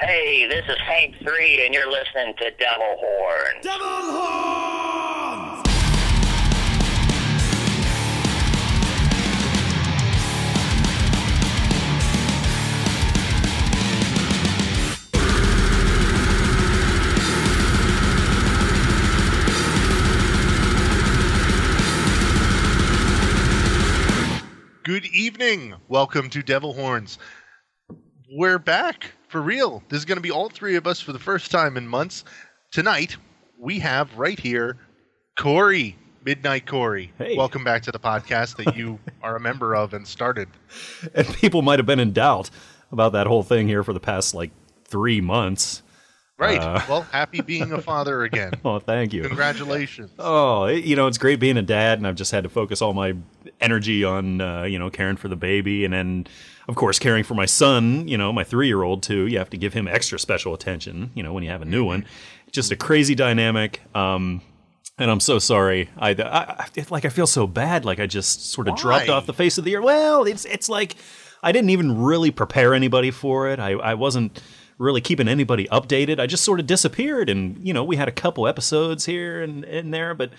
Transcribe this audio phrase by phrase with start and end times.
[0.00, 3.60] Hey, this is Hank 3, and you're listening to Devil Horn.
[3.60, 5.66] Devil Horns!
[24.82, 25.74] Good evening.
[25.88, 27.18] Welcome to Devil Horns.
[28.32, 29.82] We're back for real.
[29.88, 32.24] This is going to be all three of us for the first time in months.
[32.72, 33.16] Tonight,
[33.58, 34.76] we have right here
[35.38, 37.12] Corey, Midnight Corey.
[37.16, 37.36] Hey.
[37.36, 40.48] Welcome back to the podcast that you are a member of and started.
[41.14, 42.50] and people might have been in doubt
[42.90, 44.50] about that whole thing here for the past like
[44.84, 45.82] three months.
[46.36, 46.58] Right.
[46.58, 46.80] Uh.
[46.88, 48.54] well, happy being a father again.
[48.64, 49.22] Oh, thank you.
[49.22, 50.10] Congratulations.
[50.18, 52.94] Oh, you know, it's great being a dad, and I've just had to focus all
[52.94, 53.14] my
[53.60, 56.26] energy on, uh, you know, caring for the baby, and then,
[56.70, 58.06] of course, caring for my son.
[58.06, 59.26] You know, my three-year-old too.
[59.26, 61.10] You have to give him extra special attention.
[61.14, 62.06] You know, when you have a new one,
[62.52, 63.80] just a crazy dynamic.
[63.94, 64.40] Um,
[64.96, 65.90] and I'm so sorry.
[65.98, 67.84] I, I, I like I feel so bad.
[67.84, 69.84] Like I just sort of dropped off the face of the earth.
[69.84, 70.94] Well, it's it's like
[71.42, 73.58] I didn't even really prepare anybody for it.
[73.58, 74.40] I, I wasn't
[74.78, 76.20] really keeping anybody updated.
[76.20, 79.64] I just sort of disappeared, and you know, we had a couple episodes here and,
[79.64, 80.30] and there, but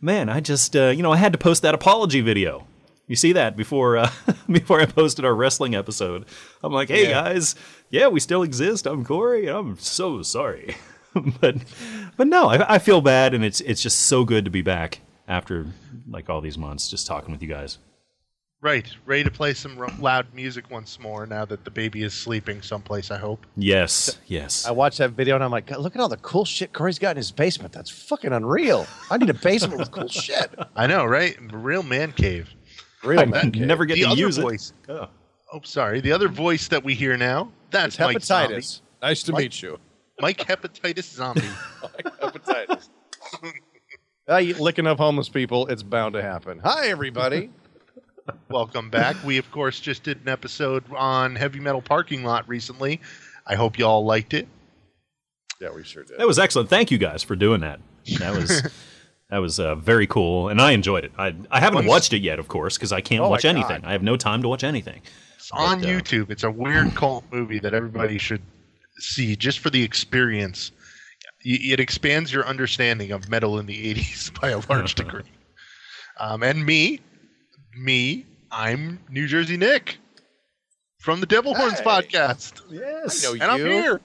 [0.00, 2.66] man, I just uh, you know I had to post that apology video.
[3.08, 4.10] You see that before uh,
[4.50, 6.26] before I posted our wrestling episode.
[6.62, 7.22] I'm like, hey Yeah.
[7.24, 7.54] guys,
[7.90, 8.86] yeah, we still exist.
[8.86, 9.46] I'm Corey.
[9.48, 10.76] and I'm so sorry,
[11.40, 11.56] but
[12.16, 15.00] but no, I, I feel bad, and it's it's just so good to be back
[15.26, 15.66] after
[16.08, 17.78] like all these months, just talking with you guys.
[18.60, 18.88] Right.
[19.06, 22.60] Ready to play some ro- loud music once more now that the baby is sleeping
[22.60, 23.46] someplace, I hope.
[23.56, 24.66] Yes, yes.
[24.66, 26.98] I watched that video and I'm like, God, look at all the cool shit Corey's
[26.98, 27.72] got in his basement.
[27.72, 28.84] That's fucking unreal.
[29.12, 30.52] I need a basement with cool shit.
[30.74, 31.36] I know, right?
[31.52, 32.50] Real man cave.
[33.04, 34.72] Real I never get the to other use voice.
[34.88, 34.92] it.
[34.92, 35.08] Oh.
[35.52, 36.00] Oh, sorry.
[36.00, 38.54] The other voice that we hear now, that's It's Mike Zombie.
[38.56, 38.80] hepatitis.
[39.00, 39.78] Nice to Mike- meet you.
[40.20, 41.40] Mike Hepatitis Zombie.
[42.20, 42.88] hepatitis.
[44.28, 46.58] Ah, you licking up homeless people, it's bound to happen.
[46.64, 47.50] Hi, everybody.
[48.50, 49.16] Welcome back.
[49.24, 53.00] We, of course, just did an episode on Heavy Metal Parking Lot recently.
[53.46, 54.48] I hope you all liked it.
[55.60, 56.18] yeah, we sure did.
[56.18, 56.68] That was excellent.
[56.68, 57.80] Thank you guys for doing that.
[58.18, 58.62] That was
[59.30, 61.12] that was uh, very cool, and I enjoyed it.
[61.18, 63.84] I I haven't Once- watched it yet, of course, because I can't Oh watch anything.
[63.84, 65.02] I have no time to watch anything.
[65.36, 66.30] It's on But, uh, YouTube.
[66.30, 68.42] It's a weird cult movie that everybody should
[68.98, 70.72] see just for the experience.
[71.44, 75.22] It expands your understanding of metal in the 80s by a large degree.
[76.18, 77.00] Um, and me,
[77.78, 79.98] me, I'm New Jersey Nick
[80.98, 81.84] from the Devil Horns Hey.
[81.84, 82.60] podcast.
[82.70, 83.24] Yes.
[83.24, 84.00] I know And I'm here.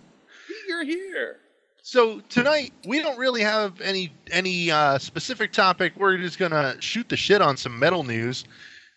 [0.68, 1.38] You're here.
[1.86, 5.92] So tonight we don't really have any any uh, specific topic.
[5.98, 8.46] We're just gonna shoot the shit on some metal news,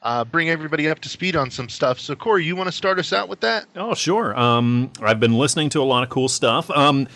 [0.03, 1.99] uh, bring everybody up to speed on some stuff.
[1.99, 3.67] So Corey, you want to start us out with that?
[3.75, 4.39] Oh, sure.
[4.39, 6.71] Um, I've been listening to a lot of cool stuff.
[6.71, 7.09] Um,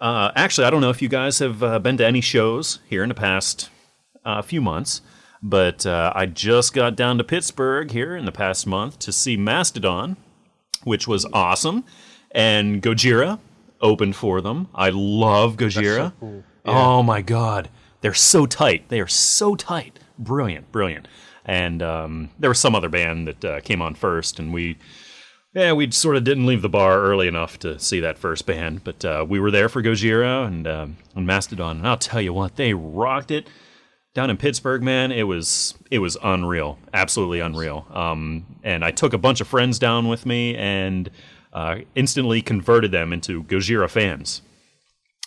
[0.00, 3.02] uh, actually, I don't know if you guys have uh, been to any shows here
[3.02, 3.68] in the past
[4.24, 5.00] uh, few months,
[5.42, 9.36] but uh, I just got down to Pittsburgh here in the past month to see
[9.36, 10.18] Mastodon,
[10.84, 11.82] which was awesome,
[12.30, 13.40] and Gojira
[13.80, 14.68] opened for them.
[14.74, 16.12] I love Gojira.
[16.64, 17.68] Oh my god,
[18.00, 18.88] they're so tight.
[18.88, 19.98] They are so tight.
[20.18, 21.08] Brilliant, brilliant.
[21.44, 24.78] And um, there was some other band that uh, came on first, and we
[25.54, 28.84] yeah, we sort of didn't leave the bar early enough to see that first band,
[28.84, 32.32] but uh, we were there for Gojira and, um and Mastodon, and I'll tell you
[32.32, 33.48] what, they rocked it
[34.12, 34.82] down in Pittsburgh.
[34.82, 37.86] Man, it was it was unreal, absolutely unreal.
[37.90, 41.10] Um, and I took a bunch of friends down with me and
[41.56, 44.42] uh, instantly converted them into Gojira fans.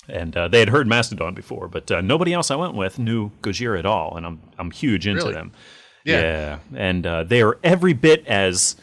[0.08, 3.32] And uh, they had heard Mastodon before, but uh, nobody else I went with knew
[3.42, 5.34] Gojira at all, and I'm I'm huge into Really?
[5.34, 5.52] them.
[6.06, 6.22] Yeah.
[6.22, 8.76] yeah, and uh, they are every bit as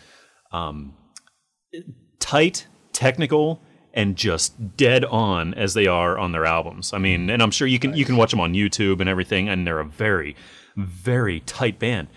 [2.20, 3.60] tight, technical,
[3.94, 6.92] and just dead on as they are on their albums.
[6.92, 9.48] I mean, and I'm sure you can you can watch them on YouTube and everything,
[9.48, 10.36] and they're a very,
[10.76, 12.08] very tight band.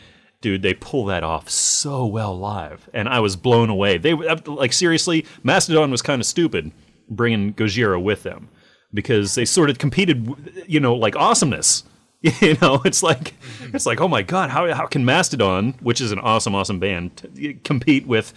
[0.41, 3.97] Dude, they pull that off so well live, and I was blown away.
[3.97, 6.71] They like seriously, Mastodon was kind of stupid
[7.09, 8.49] bringing Gojira with them
[8.93, 11.83] because they sort of competed, you know, like awesomeness.
[12.41, 13.33] You know, it's like
[13.73, 17.15] it's like oh my god, how how can Mastodon, which is an awesome awesome band,
[17.15, 18.33] t- compete with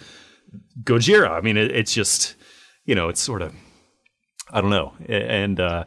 [0.83, 1.31] Gojira.
[1.31, 2.35] I mean, it, it's just,
[2.85, 3.53] you know, it's sort of,
[4.49, 5.83] I don't know, and uh,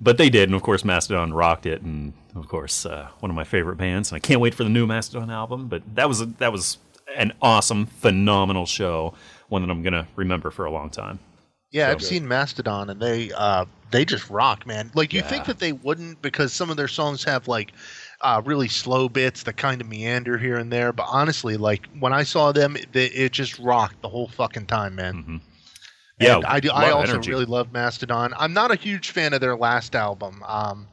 [0.00, 3.36] but they did, and of course, Mastodon rocked it, and of course, uh, one of
[3.36, 4.10] my favorite bands.
[4.10, 5.68] And I can't wait for the new Mastodon album.
[5.68, 6.78] But that was a, that was
[7.16, 9.14] an awesome, phenomenal show,
[9.48, 11.18] one that I'm gonna remember for a long time.
[11.70, 14.90] Yeah, So I've seen Mastodon, and they uh, they just rock, man.
[14.94, 17.72] Like you think that they wouldn't because some of their songs have like
[18.20, 20.92] uh, really slow bits that kind of meander here and there.
[20.92, 24.94] But honestly, like when I saw them, it, it just rocked the whole fucking time,
[24.94, 25.14] man.
[25.24, 25.40] Mhm.
[26.24, 27.30] Yeah, And I, do, I also energy.
[27.30, 28.34] really love Mastodon.
[28.36, 30.42] I'm not a huge fan of their last album.
[30.46, 30.88] Um,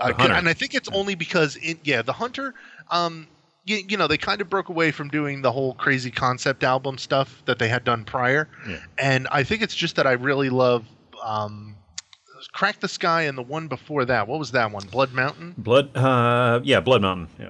[0.00, 0.32] Hunter.
[0.32, 2.54] and I think it's only because, it, yeah, the Hunter.
[2.90, 3.26] Um,
[3.64, 6.96] you, you know, they kind of broke away from doing the whole crazy concept album
[6.98, 8.78] stuff that they had done prior, Yeah.
[8.96, 10.84] and I think it's just that I really love.
[11.22, 11.74] Um,
[12.52, 14.28] Crack the Skye and the one before that.
[14.28, 14.86] What was that one?
[14.86, 15.54] Blood Mountain.
[15.58, 15.94] Blood.
[15.96, 17.28] Uh, yeah, Blood Mountain.
[17.38, 17.48] Yeah.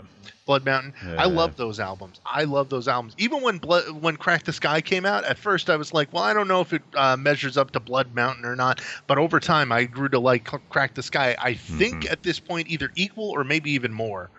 [0.49, 0.95] Blood Mountain.
[1.05, 1.17] Yeah.
[1.23, 2.23] I love those albums.
[2.25, 3.15] I love those albums.
[3.19, 6.23] Even when Blood, when Crack the Skye came out, at first I was like, well,
[6.25, 8.81] I don't know if it uh, measures up to Blood Mountain or not.
[9.07, 11.37] But over time, I grew to like Crack the Skye.
[11.39, 12.13] I think Mm-hmm.
[12.13, 14.31] at this point, either equal or maybe even more.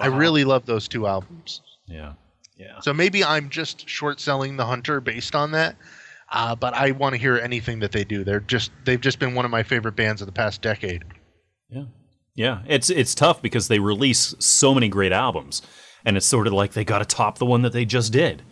[0.00, 1.62] I really love those two albums.
[1.86, 2.12] Yeah.
[2.56, 2.78] Yeah.
[2.80, 5.74] So maybe I'm just short selling the Hunter based on that.
[6.30, 8.22] Uh, but I want to hear anything that they do.
[8.22, 11.02] They're just they've just been one of my favorite bands of the past decade.
[11.70, 11.84] Yeah.
[12.40, 12.62] Yeah.
[12.66, 15.62] It's it's tough because they release so many great albums,
[16.04, 18.42] and it's sort of like they got to top the one that they just did.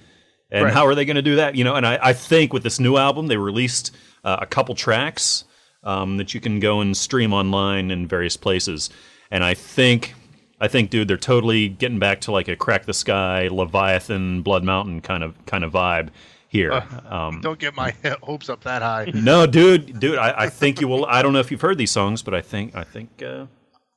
[0.50, 0.74] And Right.
[0.74, 1.54] how are they going to do that?
[1.56, 3.94] You know, and I, I think with this new album, they released
[4.24, 5.44] uh, a couple tracks
[5.84, 8.90] um, that you can go and stream online in various places.
[9.30, 10.14] And I think,
[10.60, 14.64] I think, dude, they're totally getting back to like a crack the Skye, Leviathan, Blood
[14.64, 16.08] Mountain kind of kind of vibe
[16.48, 16.72] here.
[17.08, 19.10] um, Don't get my hopes up that high.
[19.14, 21.04] no, dude, dude, I, I think you will.
[21.06, 23.22] I don't know if you've heard these songs, but I think, I think.
[23.22, 23.46] Uh,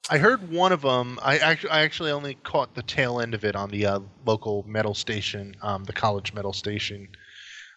[0.10, 1.20] I heard one of them.
[1.22, 4.66] I actually, I actually only caught the tail end of it on the uh, local
[4.68, 7.08] metal station, um, the college metal station.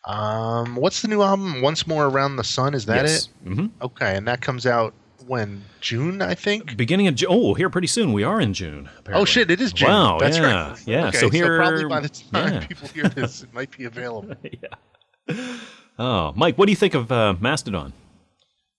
[0.06, 1.60] Um, what's the new album?
[1.62, 2.74] Once more around the sun.
[2.74, 3.28] Is that yes.
[3.44, 3.48] it?
[3.48, 4.94] hmm Okay, and that comes out
[5.26, 6.76] when June, I think.
[6.76, 7.28] Beginning of June.
[7.30, 8.12] Oh, here pretty soon.
[8.12, 8.88] We are in June.
[9.08, 9.50] Oh shit!
[9.50, 9.88] It is June.
[9.88, 10.82] Wow, That's yeah, right.
[10.86, 11.08] yeah.
[11.08, 12.66] Okay, So here- probably by the time yeah.
[12.66, 14.34] people hear this, it might be available.
[14.42, 15.56] Yeah.
[15.98, 17.92] Oh, Mike, what do you think of uh, Mastodon?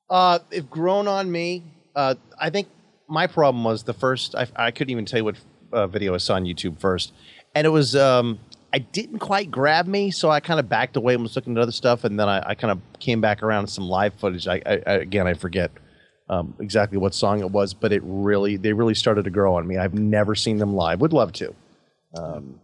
[0.10, 1.64] Uh, it grown on me.
[1.96, 2.68] Uh, I think
[3.08, 4.36] my problem was the first.
[4.36, 5.36] I, I couldn't even tell you what
[5.72, 7.14] uh, video I saw on YouTube first,
[7.54, 7.96] and it was.
[7.96, 8.40] Um,
[8.74, 11.62] I didn't quite grab me, so I kind of backed away and was looking at
[11.62, 14.50] other stuff, and then I, I kind of came back around to some live footage.
[14.50, 15.72] I, I, I again, I forget
[16.30, 19.66] um, exactly what song it was, but it really they really started to grow on
[19.66, 19.78] me.
[19.78, 21.00] I've never seen them live.
[21.02, 21.56] Would love to,
[22.16, 22.60] um,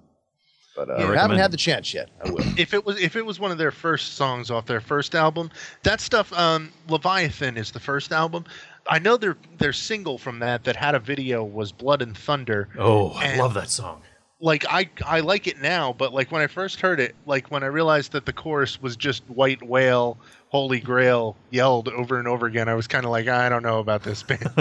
[0.76, 2.10] but uh, I haven't had the chance yet.
[2.26, 2.42] I will.
[2.58, 5.52] if it was if it was one of their first songs off their first album,
[5.84, 6.34] that stuff.
[6.34, 8.46] Um, Leviathan is the first album.
[8.88, 12.70] I know their their single from that that had a video was Blood and Thunder.
[12.78, 14.02] Oh, I love that song.
[14.40, 17.64] Like I I like it now, but like when I first heard it, like when
[17.64, 20.18] I realized that the chorus was just White Whale,
[20.50, 23.80] Holy Grail yelled over and over again, I was kind of like I don't know
[23.80, 24.42] about this band.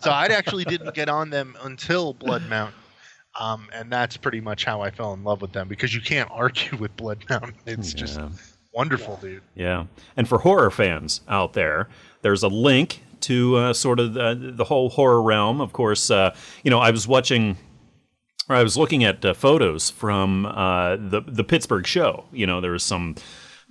[0.00, 2.78] so I actually didn't get on them until Blood Mountain.
[3.40, 6.28] Um, and that's pretty much how I fell in love with them because you can't
[6.30, 7.54] argue with Blood Mountain.
[7.64, 8.28] It's just Yeah.
[8.74, 9.42] wonderful, dude.
[9.54, 9.86] Yeah.
[10.18, 11.88] And for horror fans out there,
[12.20, 15.60] there's a link to uh, sort of the, the whole horror realm.
[15.60, 17.56] Of course, uh, you know, I was watching,
[18.48, 22.24] or I was looking at uh, photos from uh, the the Pittsburgh show.
[22.32, 23.16] You know, there was some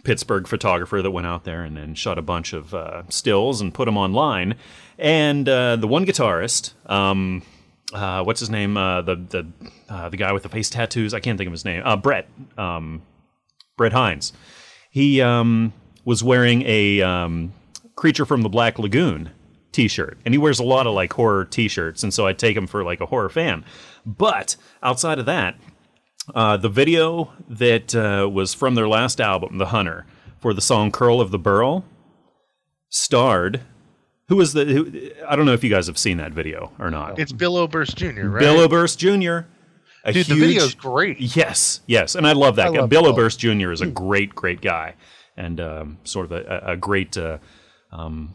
[0.03, 3.73] Pittsburgh photographer that went out there and then shot a bunch of uh, stills and
[3.73, 4.55] put them online.
[4.97, 7.43] And uh, the one guitarist, um,
[7.91, 8.75] what's his name?
[8.75, 11.13] The the the guy with the face tattoos.
[11.13, 11.83] I can't think of his name.
[12.01, 12.27] Brent.
[12.57, 13.03] Um,
[13.77, 14.33] Brent Hinds.
[14.91, 15.73] He um,
[16.05, 17.53] was wearing a um,
[17.95, 19.31] Creature from the Black Lagoon
[19.71, 22.67] T-shirt, and he wears a lot of like horror T-shirts, and so I take him
[22.67, 23.63] for like a horror fan.
[24.05, 25.55] But outside of that,
[26.35, 30.05] uh, the video that uh, was from their last album, The Hunter,
[30.39, 31.85] for the song "Curl of the Burl,"
[32.89, 33.61] starred.
[34.27, 34.65] Who was the?
[34.65, 37.19] Who, I don't know if you guys have seen that video or not.
[37.19, 38.39] It's Bill Oberst Jr., right?
[38.39, 39.47] Bill Oberst Jr.
[40.11, 41.19] Dude, the huge- video's great.
[41.35, 42.79] Yes, yes, and I love that I guy.
[42.81, 43.11] love Bill Bill.
[43.13, 43.71] Oberst Jr.
[43.71, 44.95] is a great, great guy,
[45.37, 47.37] and um, sort of a, a a great, uh,
[47.91, 48.33] um,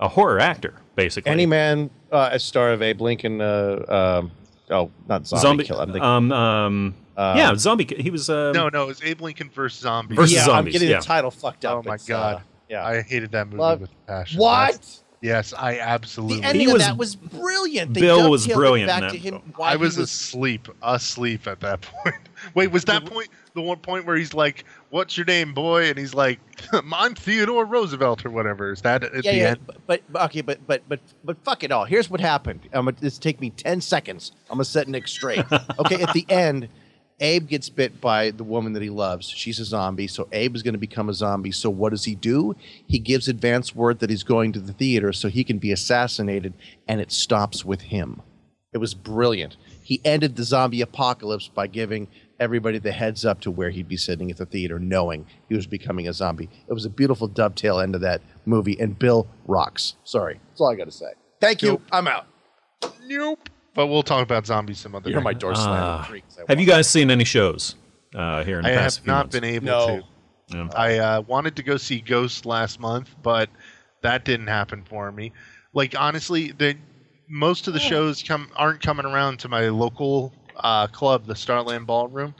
[0.00, 1.30] a horror actor, basically.
[1.30, 3.40] Any man, uh, a star of Abe Lincoln.
[3.40, 3.84] Uh,
[4.22, 4.30] um,
[4.70, 5.80] oh, not zombie, zombie, kill.
[5.80, 7.84] I'm thinking, um, um, yeah, zombie.
[7.98, 10.16] He was uh, No, no, it was Abe Lincoln versus Zombies.
[10.16, 11.00] Versus yeah, zombies, I'm getting yeah.
[11.00, 11.78] the title fucked up.
[11.78, 12.36] Oh my god.
[12.36, 12.86] uh, yeah.
[12.86, 14.40] I hated that movie Love- with passion.
[14.40, 14.72] what?
[14.72, 16.40] That's- yes, I absolutely.
[16.40, 17.94] The ending He of was- that was brilliant.
[17.94, 19.40] They Bill was brilliant Back to him.
[19.56, 22.14] Why I he was, asleep, asleep at that point.
[22.54, 25.98] Wait, was that point the one point where he's like, "What's your name, boy?" And
[25.98, 26.40] he's like,
[26.92, 29.60] "I'm Theodore Roosevelt or whatever." Is that at yeah, the yeah, end?
[29.86, 31.84] but, but okay, but but but but fuck it all.
[31.84, 32.60] Here's what happened.
[32.72, 34.32] I'm gonna this take me ten seconds.
[34.50, 35.44] I'm gonna set Nick straight.
[35.78, 36.68] Okay, at the end,
[37.20, 39.28] Abe gets bit by the woman that he loves.
[39.28, 41.52] She's a zombie, so Abe is gonna become a zombie.
[41.52, 42.56] So what does he do?
[42.86, 46.54] He gives advance word that he's going to the theater so he can be assassinated,
[46.86, 48.22] and it stops with him.
[48.72, 49.56] It was brilliant.
[49.82, 52.08] He ended the zombie apocalypse by giving
[52.40, 55.66] everybody the heads up to where he'd be sitting at the theater, knowing he was
[55.66, 56.48] becoming a zombie.
[56.68, 59.94] It was a beautiful dovetail end of that movie, and Bill rocks.
[60.04, 61.12] Sorry, that's all I got to say.
[61.40, 61.68] Thank you.
[61.70, 61.82] Nope.
[61.92, 62.26] I'm out.
[63.06, 63.48] Nope.
[63.74, 65.24] But we'll talk about zombies some other You hear day.
[65.24, 65.68] my door slam.
[65.68, 66.10] Ah.
[66.48, 67.76] have you guys seen any shows
[68.14, 69.34] uh, here in the I past have few not months?
[69.36, 69.86] been able No.
[69.86, 70.04] to.
[70.56, 70.68] Yeah.
[70.74, 73.50] I uh, wanted to go see Ghost last month, but
[74.02, 75.32] that didn't happen for me.
[75.74, 76.76] Like honestly, the
[77.28, 81.86] most of the shows come aren't coming around to my local uh, club, the Starland
[81.86, 82.34] Ballroom.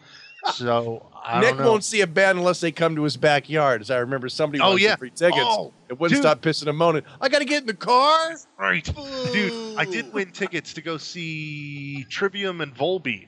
[0.54, 1.70] So I Nick don't know.
[1.72, 3.80] won't see a band unless they come to his backyard.
[3.82, 4.96] As I remember, somebody Oh, yeah.
[4.96, 5.40] free tickets.
[5.42, 6.22] Oh, it wouldn't dude.
[6.22, 7.02] stop pissing and moaning.
[7.20, 8.34] I got to get in the car.
[8.58, 8.84] Right,
[9.32, 9.76] dude.
[9.76, 13.26] I did win tickets to go see Trivium and Volbeat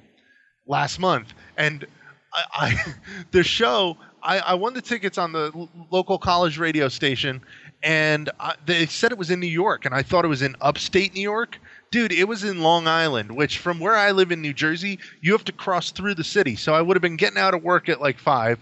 [0.67, 1.85] last month, and
[2.33, 2.95] I, I
[3.33, 3.97] the show.
[4.23, 7.41] I, I won the tickets on the l- local college radio station,
[7.83, 10.57] and I, they said it was in New York, and I thought it was in
[10.61, 11.59] upstate New York.
[11.91, 15.33] Dude, it was in Long Island, which from where I live in New Jersey, you
[15.33, 16.55] have to cross through the city.
[16.55, 18.61] So I would have been getting out of work at like five,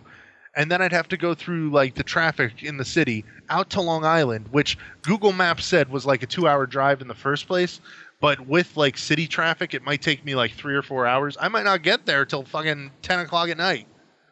[0.56, 3.82] and then I'd have to go through like the traffic in the city out to
[3.82, 7.80] Long Island, which Google Maps said was like a two-hour drive in the first place.
[8.20, 11.36] But with like city traffic, it might take me like three or four hours.
[11.38, 13.86] I might not get there till fucking ten o'clock at night.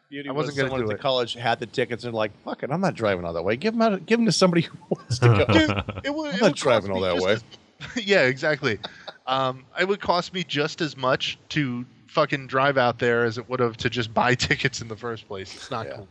[0.09, 0.97] Beauty I wasn't was gonna do at it.
[0.97, 3.57] the college had the tickets and like, fuck it, I'm not driving all that way.
[3.57, 4.05] Give them out.
[4.07, 5.45] Give them to somebody who wants to go.
[5.53, 7.37] Dude, it would, I'm it not would driving all me that just way.
[7.79, 8.79] As- yeah, exactly.
[9.25, 13.49] Um, it would cost me just as much to fucking drive out there as it
[13.49, 15.53] would have to just buy tickets in the first place.
[15.53, 15.97] It's not Yeah.
[15.97, 16.07] cool.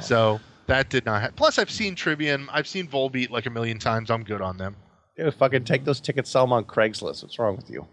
[0.00, 1.20] So that did not.
[1.20, 1.34] happen.
[1.36, 2.48] Plus, I've seen Trivium.
[2.52, 4.10] I've seen Volbeat like a million times.
[4.10, 4.76] I'm good on them.
[5.16, 7.22] Dude, fucking take those tickets, sell them on Craigslist.
[7.24, 7.86] What's wrong with you?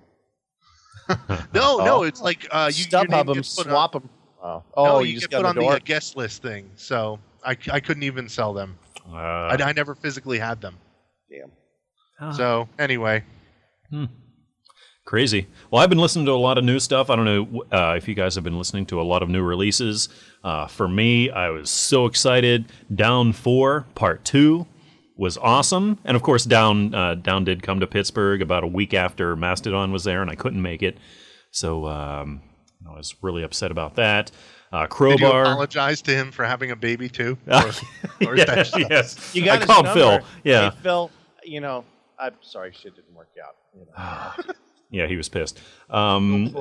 [1.53, 2.03] No, no, Oh.
[2.03, 4.09] it's like uh, you your name them, put swap them.
[4.43, 6.41] Oh, no, oh you, you, just get put on on the the uh, guest list
[6.41, 6.69] thing.
[6.75, 8.77] So I, I couldn't even sell them.
[9.09, 10.77] Uh, I, I never physically had them.
[11.31, 11.51] Damn.
[12.19, 12.31] Ah.
[12.31, 13.23] So anyway,
[15.05, 15.47] Crazy.
[15.71, 17.09] Well, I've been listening to a lot of new stuff.
[17.09, 19.41] I don't know uh, if you guys have been listening to a lot of new
[19.41, 20.09] releases.
[20.43, 22.65] Uh, for me, I was so excited.
[22.93, 24.67] Down Four Part Two
[25.15, 28.93] was awesome, and of course, Down uh, Down did come to Pittsburgh about a week
[28.93, 30.97] after Mastodon was there, and I couldn't make it,
[31.51, 32.41] so um,
[32.85, 34.29] I was really upset about that.
[34.73, 35.43] Uh, did you Crowbar.
[35.43, 37.37] apologize to him for having a baby too?
[37.47, 37.71] Or,
[38.31, 39.33] or yes, yes.
[39.35, 39.99] You got I his called number.
[40.19, 40.19] Phil.
[40.43, 41.11] Yeah, Hey, Phil.
[41.45, 41.85] You know,
[42.19, 43.55] I'm sorry, shit didn't work out.
[43.75, 44.53] You know.
[44.89, 45.59] yeah, he was pissed.
[45.89, 46.55] Um,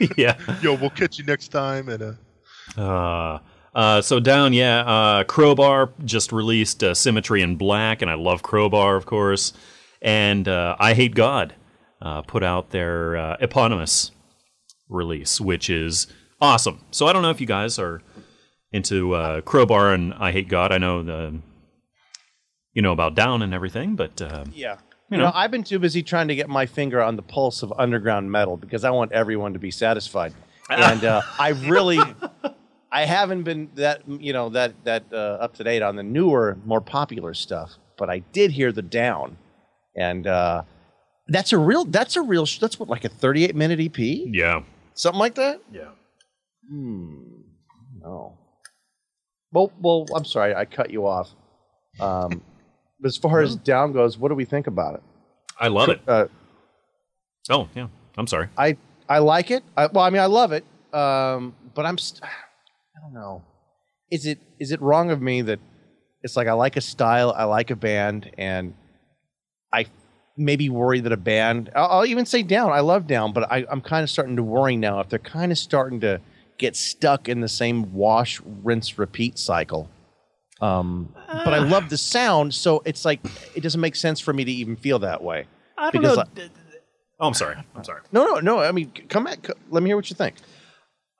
[0.16, 0.36] yeah.
[0.62, 1.88] Yo, we'll catch you next time.
[1.88, 3.38] And uh, Uh,
[3.74, 4.80] uh, so down, yeah.
[4.80, 9.52] Uh, Crowbar just released uh, Symmetry in Black, and I love Crowbar, of course.
[10.00, 11.54] And uh, I Hate God
[12.00, 14.10] uh, put out their uh, eponymous
[14.88, 16.06] release, which is
[16.40, 16.84] awesome.
[16.90, 18.00] So I don't know if you guys are
[18.72, 20.72] into uh, Crowbar and I Hate God.
[20.72, 21.40] I know the
[22.74, 24.74] you know about Down and everything, but uh, Yeah.
[25.10, 25.32] You You know, know.
[25.34, 28.56] I've been too busy trying to get my finger on the pulse of underground metal
[28.56, 30.32] because I want everyone to be satisfied.
[30.70, 31.98] And uh, I really,
[32.90, 36.56] I haven't been that you know that that uh, up to date on the newer,
[36.64, 37.72] more popular stuff.
[37.98, 39.36] But I did hear the down,
[39.94, 40.62] and uh,
[41.28, 41.84] that's a real.
[41.84, 42.46] That's a real.
[42.46, 44.62] sh- That's what like a thirty-eight minute EP, yeah,
[44.94, 45.60] something like that.
[45.70, 45.90] yeah.
[46.70, 47.42] Hmm.
[48.00, 48.38] No.
[49.52, 51.28] Well, well, I'm sorry, I cut you off.
[52.00, 52.40] Um,
[53.04, 55.02] but as far as down goes, what do we think about it?
[55.60, 56.00] I love it.
[56.08, 56.24] Uh,
[57.50, 57.88] Oh, yeah.
[58.16, 58.48] I'm sorry.
[58.56, 59.62] I I like it.
[59.76, 60.64] I, well, I mean, I love it.
[60.94, 63.42] Um, but I'm st- I don't know.
[64.10, 65.58] Is it is it wrong of me that
[66.22, 68.72] it's like I like a style, I like a band, and
[69.70, 69.84] I
[70.38, 71.70] maybe worry that a band.
[71.74, 72.72] I'll, I'll even say down.
[72.72, 75.52] I love down, but I, I'm kind of starting to worry now if they're kind
[75.52, 76.22] of starting to
[76.56, 79.90] get stuck in the same wash, rinse, repeat cycle.
[80.64, 83.20] Um, but I love the sound, so it's like
[83.54, 85.46] it doesn't make sense for me to even feel that way.
[85.76, 86.22] I don't Because know.
[86.42, 86.48] I-
[87.20, 87.56] oh, I'm sorry.
[87.74, 88.00] I'm sorry.
[88.12, 88.58] No, no, no.
[88.60, 89.46] I mean, come back.
[89.70, 90.36] Let me hear what you think.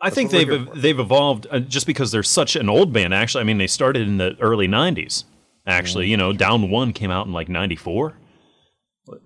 [0.00, 3.14] I think they've they've evolved uh, just because they're such an old band.
[3.14, 5.24] Actually, I mean, they started in the early '90s.
[5.66, 8.14] Actually, you know, Down One came out in like '94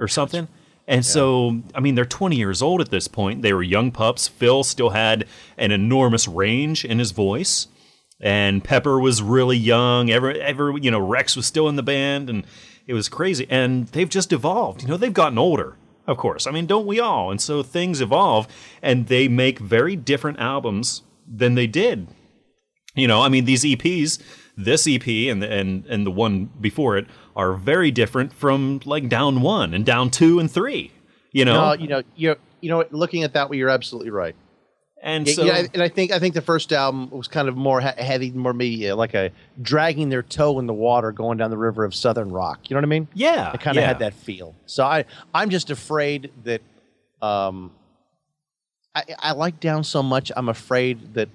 [0.00, 0.48] or something.
[0.87, 3.42] And so, I mean, they're 20 years old at this point.
[3.42, 4.26] They were young pups.
[4.26, 5.26] Phil still had
[5.58, 7.66] an enormous range in his voice,
[8.20, 10.10] and Pepper was really young.
[10.10, 12.46] Ever, ever, you know, Rex was still in the band, and
[12.87, 13.46] it was crazy.
[13.48, 14.82] And they've just evolved.
[14.82, 16.46] You know, they've gotten older, of course.
[16.46, 17.30] I mean, don't we all?
[17.30, 18.48] And so things evolve,
[18.82, 22.08] and they make very different albums than they did
[22.98, 24.20] you know, I mean, these EPs,
[24.56, 27.06] this EP and and and the one before it
[27.37, 30.90] are very different from like Down One and Down Two and Three.
[31.30, 34.34] You know, No, you know, you you know, looking at that way, you're absolutely right.
[35.02, 37.56] And Yeah, so yeah, and I think I think the first album was kind of
[37.56, 39.30] more he- heavy, more maybe uh, like a
[39.62, 42.68] dragging their toe in the water, going down the river of Southern rock.
[42.68, 43.08] You know what I mean?
[43.14, 43.88] yeah, It kind of yeah.
[43.88, 44.54] had that feel.
[44.66, 46.62] So I I'm just afraid that
[47.22, 47.72] um
[48.94, 50.32] I I like Down so much.
[50.36, 51.28] I'm afraid that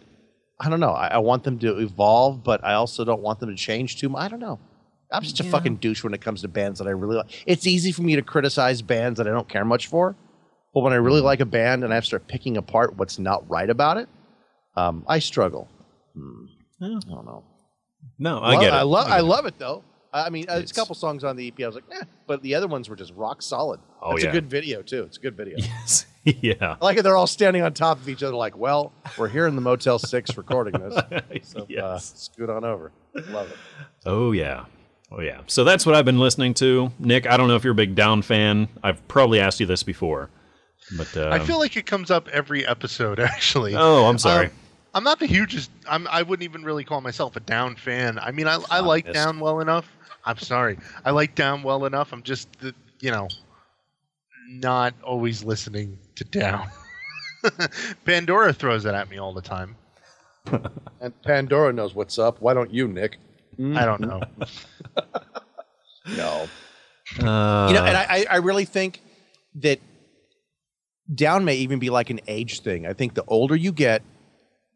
[0.60, 0.92] I don't know.
[0.92, 4.10] I, I want them to evolve, but I also don't want them to change too
[4.10, 4.22] much.
[4.24, 4.60] I don't know.
[5.12, 7.44] I'm just a fucking douche when it comes to bands that I really like.
[7.46, 10.16] It's easy for me to criticize bands that I don't care much for,
[10.74, 13.20] but when I really like a band and I have to start picking apart what's
[13.20, 14.10] not right about it,
[14.76, 15.70] um, I struggle.
[16.16, 16.20] I
[16.80, 17.44] don't know.
[18.20, 18.74] No, I Lo- get it.
[18.74, 19.08] I love.
[19.08, 19.24] I it.
[19.24, 19.84] love it though.
[20.14, 21.60] I mean, uh, it's a couple songs on the EP.
[21.62, 23.80] I was like, eh, but the other ones were just rock solid.
[24.00, 24.30] Oh, it's yeah.
[24.30, 25.04] a good video too.
[25.04, 25.56] It's a good video.
[25.58, 26.06] Yes.
[26.24, 26.78] yeah.
[26.80, 27.02] I like it.
[27.02, 29.98] They're all standing on top of each other, like, well, we're here in the Motel
[29.98, 31.22] Six recording this.
[31.44, 32.92] So uh, scoot on over.
[33.30, 33.58] Love it.
[34.06, 34.66] Oh yeah.
[35.12, 35.42] Oh yeah.
[35.48, 36.92] So that's what I've been listening to.
[37.00, 38.68] Nick, I don't know if you're a big Down fan.
[38.84, 40.30] I've probably asked you this before.
[40.98, 43.76] But uh, I feel like it comes up every episode, actually.
[43.76, 44.48] Oh, I'm sorry.
[44.48, 44.52] Um,
[44.96, 45.72] I'm not the hugest.
[45.90, 46.08] I'm.
[46.08, 48.20] I wouldn't even really call myself a Down fan.
[48.20, 49.26] I mean, I, I like Communist.
[49.26, 49.88] Down well enough.
[50.26, 50.78] I'm sorry.
[51.04, 52.14] I like Down well enough.
[52.14, 53.28] I'm just, the, you know,
[54.50, 56.70] not always listening to Down.
[58.06, 59.76] Pandora throws it at me all the time.
[61.02, 62.42] And Pandora knows what's up.
[62.42, 63.18] Why don't you, Nick?
[63.60, 64.22] I don't know.
[66.08, 66.48] No.
[67.20, 69.02] Uh, you know, and I, I- I really think
[69.56, 69.80] that
[71.14, 72.86] down may even be like an age thing.
[72.86, 74.04] I think the older you get,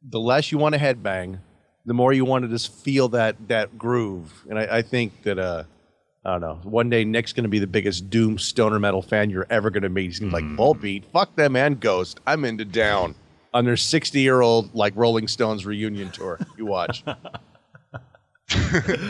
[0.08, 1.40] the less you want to headbang,
[1.86, 4.32] the more you want to just feel that that groove.
[4.50, 5.64] And I, I think that uh,
[6.26, 6.60] I don't know.
[6.64, 9.84] One day Nick's going to be the biggest doom stoner metal fan you're ever going
[9.84, 10.06] to meet.
[10.06, 12.20] He's gonna be like Volbeat, fuck them and Ghost.
[12.28, 13.16] I'm into down
[13.54, 16.40] on their 60 year old like Rolling Stones reunion tour.
[16.58, 17.04] You watch.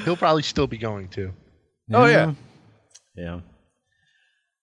[0.05, 1.33] He'll probably still be going to.
[1.93, 2.33] oh yeah.
[3.15, 3.39] Yeah.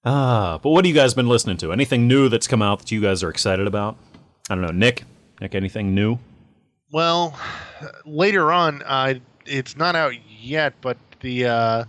[0.05, 1.73] Ah, but what have you guys been listening to?
[1.73, 3.97] Anything new that's come out that you guys are excited about?
[4.51, 5.05] I don't know, Nick.
[5.41, 6.19] Nick, anything new?
[6.93, 7.35] Well,
[8.05, 9.15] later on, uh,
[9.47, 11.85] it's not out yet, but the uh,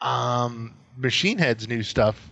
[0.00, 2.30] um, Machine Head's new stuff.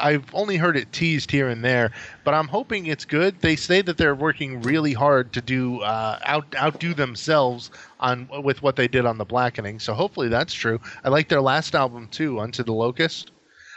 [0.00, 1.92] I've only heard it teased here and there,
[2.24, 3.40] but I'm hoping it's good.
[3.40, 7.70] They say that they're working really hard to do uh, out outdo themselves
[8.00, 9.78] on with what they did on the Blackening.
[9.78, 10.80] So hopefully that's true.
[11.04, 13.30] I like their last album too, Unto the Locust.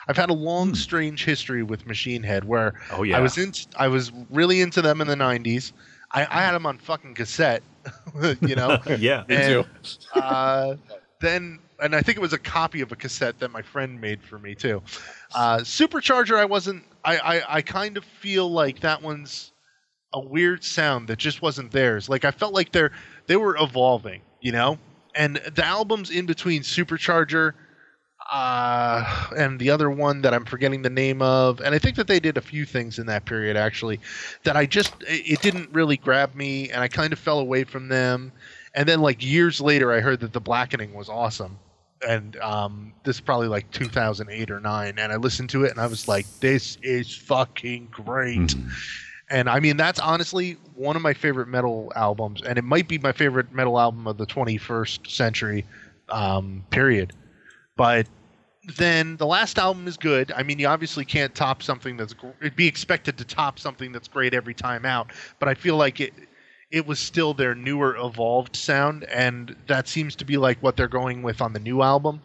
[0.07, 3.17] I've had a long, strange history with Machine Head where Oh, yeah.
[3.17, 5.71] I was in, I was really into them in the '90s.
[6.11, 7.63] I, I had them on fucking cassette,
[8.41, 8.79] you know.
[8.97, 9.23] yeah.
[9.29, 9.65] And,
[10.15, 10.75] uh,
[11.21, 14.21] then, and I think it was a copy of a cassette that my friend made
[14.21, 14.81] for me too.
[15.33, 16.83] Uh, Supercharger, I wasn't.
[17.03, 19.51] I, I I kind of feel like that one's
[20.13, 22.09] a weird sound that just wasn't theirs.
[22.09, 22.91] Like I felt like they're
[23.27, 24.77] they were evolving, you know.
[25.15, 27.53] And the albums in between Supercharger
[28.29, 32.07] uh, and the other one that I'm forgetting the name of, and I think that
[32.07, 33.99] they did a few things in that period actually
[34.43, 37.63] that I just it it didn't really grab me, and I kind of fell away
[37.63, 38.31] from them.
[38.73, 41.57] And then like years later, I heard that the Blackening was awesome,
[42.07, 45.79] and um, this is probably like 2008 or nine, and I listened to it and
[45.79, 48.55] I was like, this is fucking great.
[49.29, 52.97] And I mean, that's honestly one of my favorite metal albums, and it might be
[52.97, 55.65] my favorite metal album of the 21st century
[56.09, 57.13] um, period.
[57.75, 58.07] But
[58.77, 60.31] then the last album is good.
[60.33, 64.07] I mean, you obviously can't top something that's it'd be expected to top something that's
[64.07, 65.11] great every time out.
[65.39, 66.13] But I feel like it
[66.69, 70.87] it was still their newer, evolved sound, and that seems to be like what they're
[70.87, 72.21] going with on the new album,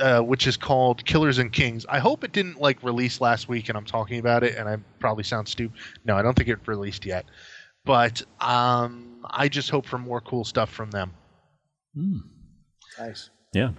[0.00, 1.84] uh, which is called Killers and Kings.
[1.88, 4.76] I hope it didn't like release last week, and I'm talking about it, and I
[5.00, 5.76] probably sound stupid.
[6.04, 7.26] No, I don't think it released yet,
[7.84, 11.12] but um, I just hope for more cool stuff from them.
[11.96, 12.20] Mm.
[12.98, 13.30] Nice.
[13.52, 13.70] Yeah.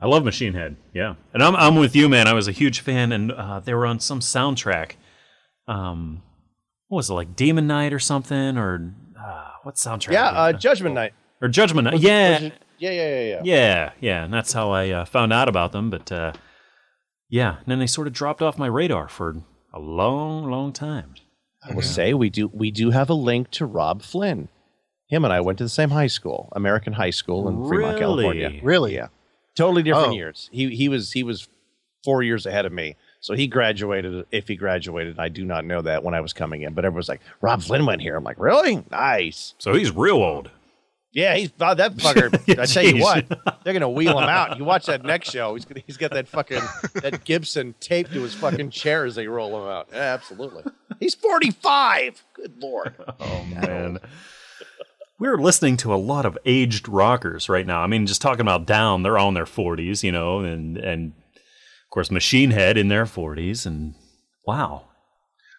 [0.00, 0.76] I love Machine Head.
[0.92, 1.14] Yeah.
[1.32, 2.26] And I'm, I'm with you, man.
[2.26, 4.92] I was a huge fan, and uh, they were on some soundtrack.
[5.66, 6.22] Um,
[6.88, 8.58] what was it, like Demon Night or something?
[8.58, 10.12] Or uh, what soundtrack?
[10.12, 10.52] Yeah, uh?
[10.52, 11.14] Judgment Night.
[11.40, 11.94] or Judgment Night.
[11.94, 12.40] Was- yeah.
[12.40, 13.40] was yeah, yeah, yeah, yeah.
[13.44, 15.90] Yeah, yeah, and that's how I uh, found out about them.
[15.90, 16.32] But uh,
[17.28, 19.36] yeah, and then they sort of dropped off my radar for
[19.72, 21.14] a long, long time.
[21.66, 24.48] I will say we do we do have a link to Robb Flynn.
[25.08, 28.60] Him and I went to the same high school, American High School in Fremont, California.
[28.62, 28.94] Really?
[28.94, 29.08] Yeah.
[29.56, 30.12] Totally different Oh.
[30.12, 30.48] years.
[30.52, 31.48] He he was he was
[32.04, 32.96] four years ahead of me.
[33.20, 34.26] So he graduated.
[34.30, 36.74] If he graduated, I do not know that when I was coming in.
[36.74, 38.16] But everyone's like, Robb Flynn went here.
[38.16, 38.84] I'm like, really?
[38.90, 39.54] Nice.
[39.58, 40.50] So he's real old.
[41.12, 42.58] Yeah, he's oh, that fucker.
[42.60, 43.26] I tell you what,
[43.62, 44.58] they're gonna wheel him out.
[44.58, 45.54] You watch that next show.
[45.54, 46.60] He's gonna, he's got that fucking
[46.94, 49.88] that Gibson taped to his fucking chair as they roll him out.
[49.92, 50.64] Yeah, absolutely.
[50.98, 52.24] He's 45.
[52.34, 52.94] Good lord.
[53.20, 54.00] Oh man.
[55.18, 57.80] We're listening to a lot of aged rockers right now.
[57.82, 61.12] I mean, just talking about Down, they're all in their 40s, you know, and and
[61.34, 63.94] of course Machine Head in their 40s, and
[64.44, 64.84] wow,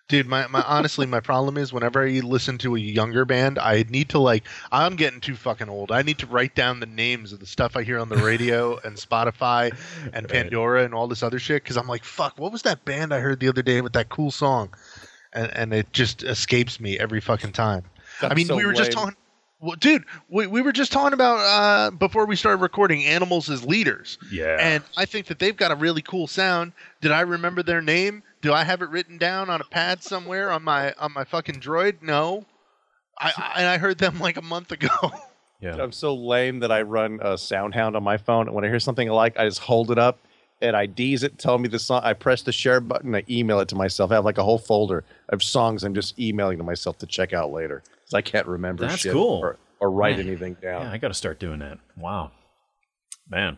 [0.08, 3.86] Dude, my, my honestly, my problem is whenever I listen to a younger band, I
[3.90, 5.92] need to like I'm getting too fucking old.
[5.92, 8.78] I need to write down the names of the stuff I hear on the radio
[8.84, 9.76] and Spotify
[10.14, 13.16] and Pandora and all this other shit because I'm like, fuck, what was that band
[13.16, 14.76] I heard the other day with that cool song?
[15.34, 17.86] And and it just escapes me every fucking time.
[18.22, 19.16] I mean, so we were just talking.
[19.66, 23.66] Well, dude, we, we were just talking about uh, before we started recording animals as
[23.66, 24.20] leaders.
[24.32, 24.58] Yeah.
[24.60, 26.74] And I think that they've got a really cool sound.
[27.02, 28.22] Did I remember their name?
[28.42, 31.62] Do I have it written down on a pad somewhere on my on my fucking
[31.62, 32.04] droid?
[32.04, 32.46] No.
[33.20, 34.90] I, I and I heard them like a month ago.
[35.62, 35.82] Yeah.
[35.82, 38.80] I'm so lame that I run a SoundHound on my phone, and when I hear
[38.80, 40.20] something I like, I just hold it up
[40.62, 42.02] and I D's it, tell me the song.
[42.04, 44.12] I press the share button, I email it to myself.
[44.12, 47.34] I have like a whole folder of songs I'm just emailing to myself to check
[47.34, 49.40] out later because I can't remember That's shit cool.
[49.40, 50.28] or, or write Man.
[50.28, 50.84] anything down.
[50.84, 51.80] Yeah, I got to start doing that.
[51.98, 52.32] Wow,
[53.30, 53.58] man.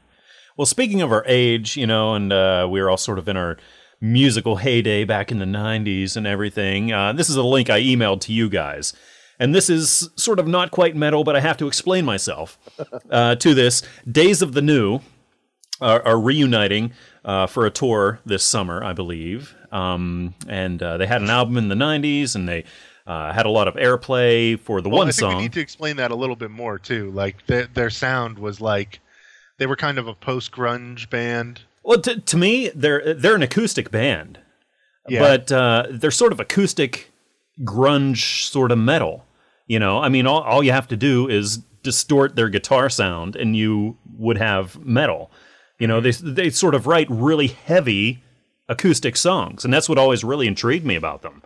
[0.58, 3.38] Well, speaking of our age, you know, and uh, we were all sort of in
[3.38, 3.58] our
[4.02, 6.92] musical heyday back in the '90s and everything.
[6.92, 8.94] Uh, this is a link I emailed to you guys,
[9.40, 12.58] and this is sort of not quite metal, but I have to explain myself
[13.12, 13.84] uh, to this.
[14.10, 15.02] Days of the New
[15.82, 19.54] are, are reuniting uh, for a tour this summer, I believe.
[19.72, 22.64] Um, and uh, they had an album in the '90s, and they
[23.08, 25.36] uh, had a lot of airplay for the Well, one I think song.
[25.38, 27.10] we need to explain that a little bit more too.
[27.12, 29.00] Like their their sound was like
[29.58, 31.62] they were kind of a post grunge band.
[31.84, 34.40] Well, to, to me, they're they're an acoustic band,
[35.08, 35.20] Yeah.
[35.22, 37.12] but uh, they're sort of acoustic
[37.64, 39.26] grunge sort of metal.
[39.68, 43.36] You know, I mean, all all you have to do is distort their guitar sound,
[43.36, 45.32] and you would have metal.
[45.80, 48.24] You know, they they sort of write really heavy
[48.70, 51.42] acoustic songs, and that's what always really intrigued me about them.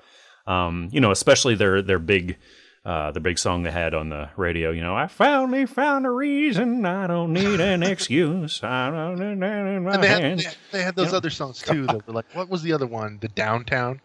[0.52, 2.38] Um, you know, especially their their big.
[2.84, 6.10] Uh, the big song they had on the radio, you know, I finally found a
[6.10, 6.84] reason.
[6.84, 8.60] I don't need an excuse.
[8.64, 9.40] I don't in
[9.84, 10.46] my And they had, hands.
[10.72, 11.86] they, they had those other songs too.
[11.86, 13.20] That were like, what was the other one?
[13.22, 14.02] The Downtown.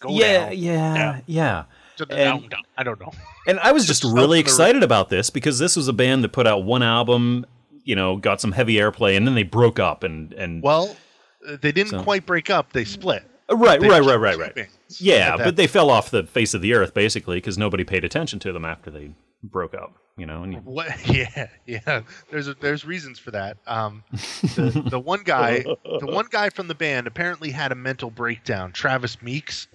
[0.00, 0.56] Go yeah, down.
[0.56, 1.64] yeah, yeah.
[1.98, 2.62] To the And- down, down.
[2.78, 3.12] I don't know.
[3.46, 5.92] And I was just Just really something to- excited about this because this was a
[5.92, 7.44] band that put out one album,
[7.84, 10.96] you know, got some heavy airplay, and then they broke up and and Well,
[11.46, 12.72] uh, they didn't So- quite break up.
[12.72, 13.24] They split.
[13.50, 14.68] Right, They right, kept right, right, right.
[14.98, 18.38] Yeah, but they fell off the face of the earth basically because nobody paid attention
[18.40, 19.10] to them after they
[19.42, 19.94] broke up.
[20.18, 20.88] You know, and you, What?
[21.14, 22.00] Yeah, yeah.
[22.30, 23.58] There's a, there's reasons for that.
[23.66, 24.02] Um,
[24.54, 28.72] the, the one guy, the one guy from the band, apparently had a mental breakdown.
[28.72, 29.68] Travis Meeks,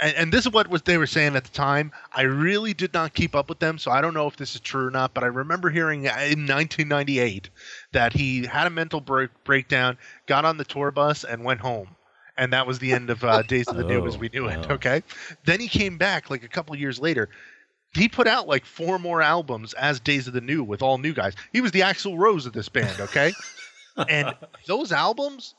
[0.00, 1.90] and, and this is what was they were saying at the time.
[2.12, 4.60] I really did not keep up with them, so I don't know if this is
[4.60, 5.12] true or not.
[5.12, 7.50] But I remember hearing in 1998
[7.92, 11.96] that he had a mental break, breakdown, got on the tour bus, and went home.
[12.36, 14.48] And that was the end of uh, Days of the New as Oh, we knew
[14.48, 14.58] it.
[14.58, 14.74] wow.
[14.74, 15.02] Okay.
[15.44, 17.28] Then he came back like a couple years later
[17.94, 21.12] he put out like four more albums as Days of the New with all new
[21.12, 21.34] guys.
[21.52, 23.32] He was the Axl Rose of this band, okay?
[24.08, 24.34] and
[24.66, 25.54] those albums,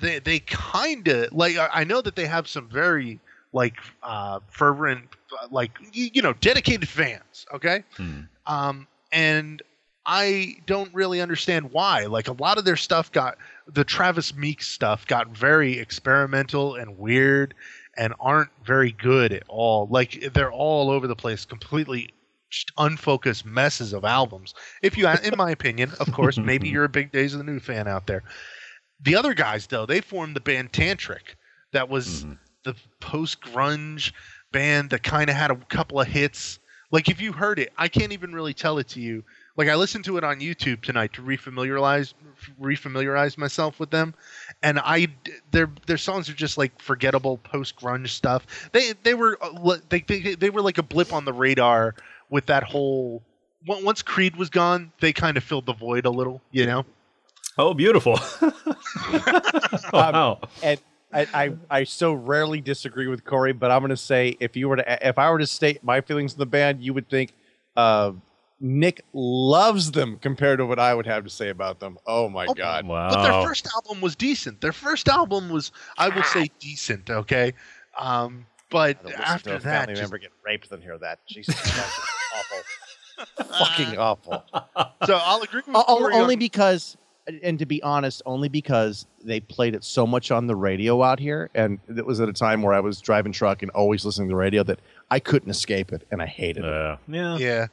[0.00, 3.20] they they kind of like I know that they have some very
[3.52, 5.04] like uh fervent
[5.50, 7.84] like you know dedicated fans, okay?
[7.96, 8.20] Hmm.
[8.46, 9.62] Um and
[10.06, 12.06] I don't really understand why.
[12.06, 16.98] Like a lot of their stuff got the Travis Meek stuff got very experimental and
[16.98, 17.54] weird
[17.96, 19.86] and aren't very good at all.
[19.90, 22.10] Like they're all over the place, completely
[22.78, 24.54] unfocused messes of albums.
[24.82, 27.60] If you, in my opinion, of course, maybe you're a big Days of the New
[27.60, 28.22] fan out there.
[29.02, 31.36] The other guys, though, they formed the band Tantric.
[31.72, 32.34] That was mm-hmm.
[32.64, 34.12] the post grunge
[34.52, 36.58] band that kind of had a couple of hits.
[36.90, 39.24] Like if you heard it, I can't even really tell it to you.
[39.56, 42.14] Like I listened to it on YouTube tonight to refamiliarize
[42.60, 44.14] refamiliarize myself with them,
[44.62, 45.08] and I
[45.52, 48.46] their their songs are just like forgettable post grunge stuff.
[48.72, 51.94] They they were uh, they, they they were like a blip on the radar
[52.30, 53.22] with that whole.
[53.66, 56.84] Once Creed was gone, they kind of filled the void a little, you know.
[57.56, 58.20] oh, beautiful.
[59.92, 60.38] wow.
[60.62, 60.78] and
[61.14, 64.68] I, I, I so rarely disagree with Corey, but I'm going to say if you
[64.68, 67.32] were to if I were to state my feelings in the band, you would think
[67.76, 68.12] uh,
[68.60, 71.98] Nick loves them compared to what I would have to say about them.
[72.06, 72.86] Oh my Oh, god!
[72.86, 73.10] Wow.
[73.10, 74.60] But their first album was decent.
[74.60, 77.10] Their first album was, I will say, decent.
[77.10, 77.52] Okay,
[77.98, 80.96] um, but I don't listen to after that, family just- member get raped and hear
[80.98, 81.18] that.
[81.26, 82.00] Jesus, that's
[82.36, 84.44] awful, fucking awful.
[85.06, 86.96] so I'll agree with O- o- Corey only on- because,
[87.42, 91.18] and to be honest, only because they played it so much on the radio out
[91.18, 94.28] here, and it was at a time where I was driving truck and always listening
[94.28, 94.78] to the radio that
[95.10, 96.72] I couldn't escape it, and I hated it.
[96.72, 97.36] Uh, yeah.
[97.36, 97.66] yeah,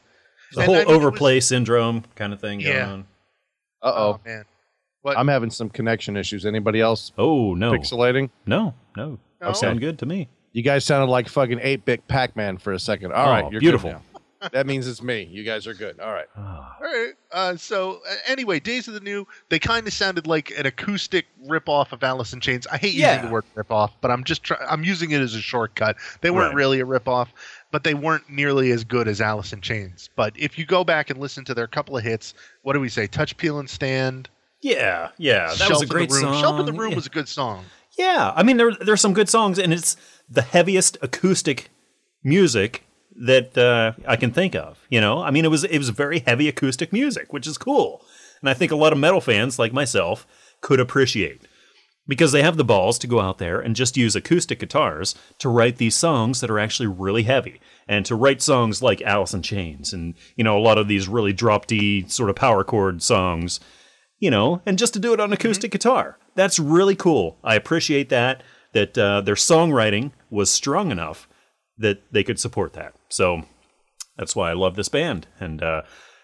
[0.53, 2.91] The And whole I mean, it was- overplay syndrome kind of thing going Yeah.
[2.91, 3.05] on.
[3.81, 4.45] Uh oh, man.
[5.03, 6.45] But I'm having some connection issues.
[6.45, 8.29] Anybody else Oh no, pixelating?
[8.45, 9.17] no, no.
[9.41, 9.53] No?
[9.53, 10.27] Sound good to me.
[10.53, 13.11] You guys sounded like fucking 8 bit Pac Man for a second.
[13.13, 13.89] All Oh, right, you're good beautiful.
[13.91, 14.01] now.
[14.51, 15.23] that means it's me.
[15.31, 15.99] You guys are good.
[15.99, 16.27] All right.
[16.37, 17.13] Ah, All right.
[17.31, 21.25] Uh, so uh, anyway, Days of the New, they kind of sounded like an acoustic
[21.47, 22.67] ripoff of Alice in Chains.
[22.67, 23.13] I hate Yeah.
[23.15, 25.95] using the word ripoff, but I'm just try- I'm using it as a shortcut.
[26.21, 26.55] They weren't Right.
[26.57, 27.27] really a ripoff,
[27.71, 30.09] but they weren't nearly as good as Alice in Chains.
[30.15, 32.89] But if you go back and listen to their couple of hits, what do we
[32.89, 33.07] say?
[33.07, 34.29] Touch, Peel, and Stand.
[34.61, 35.47] yeah, yeah.
[35.47, 36.21] That Shelf was a great room.
[36.21, 36.41] song.
[36.41, 36.95] Shelf in the Room yeah.
[36.95, 37.65] was a good song.
[37.97, 39.97] Yeah, I mean there there's some good songs, and it's
[40.29, 41.69] the heaviest acoustic
[42.23, 42.83] music
[43.15, 44.79] that uh, I can think of.
[44.89, 48.05] You know, I mean it was it was very heavy acoustic music, which is cool,
[48.39, 50.25] and I think a lot of metal fans like myself
[50.61, 51.41] could appreciate.
[52.11, 55.47] Because they have the balls to go out there and just use acoustic guitars to
[55.47, 59.41] write these songs that are actually really heavy and to write songs like Alice in
[59.41, 63.01] Chains and you know a lot of these really drop D sort of power chord
[63.01, 63.61] songs
[64.19, 66.17] you know and just to do it on acoustic guitar.
[66.35, 67.37] That's really cool.
[67.45, 68.43] I appreciate that
[68.73, 71.29] that uh, their songwriting was strong enough
[71.77, 72.93] that they could support that.
[73.07, 73.43] So
[74.17, 75.83] that's why I love this band and uh,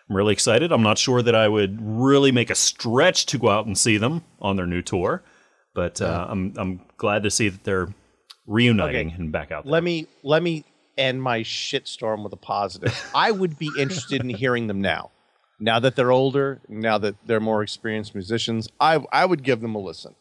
[0.09, 0.73] I'm really excited.
[0.73, 3.95] I'm not sure that I would really make a stretch to go out and see
[3.95, 5.23] them on their new tour
[5.77, 7.87] but uh, I'm I'm glad to see that they're
[8.47, 9.15] reuniting Okay.
[9.15, 9.71] and back out there.
[9.71, 10.65] Let me let me
[10.97, 12.91] end my shitstorm with a positive.
[13.15, 15.11] I would be interested in hearing them now.
[15.59, 19.75] Now that they're older, now that they're more experienced musicians, I I would give them
[19.75, 20.15] a listen.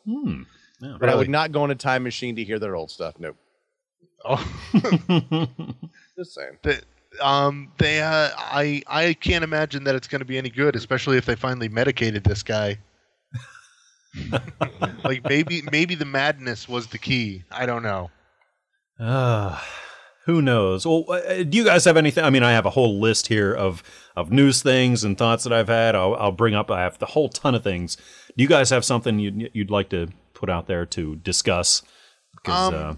[1.00, 3.14] But I would not go in a time machine to hear their old stuff.
[3.18, 3.36] Nope.
[4.26, 4.36] Oh,
[6.18, 6.58] Just saying.
[6.62, 6.82] the,
[7.20, 11.16] um, they, uh, I, I can't imagine that it's going to be any good, especially
[11.16, 12.78] if they finally medicated this guy.
[15.04, 17.44] Like maybe, maybe the madness was the key.
[17.50, 18.10] I don't know.
[18.98, 19.60] Uh,
[20.24, 20.86] who knows?
[20.86, 22.24] Well, uh, do you guys have anything?
[22.24, 23.82] I mean, I have a whole list here of
[24.16, 25.94] of news things and thoughts that I've had.
[25.94, 26.70] I'll, I'll bring up.
[26.70, 27.96] I have the whole ton of things.
[27.96, 31.82] Do you guys have something you'd, you'd like to put out there to discuss?
[32.34, 32.94] Because Um, uh,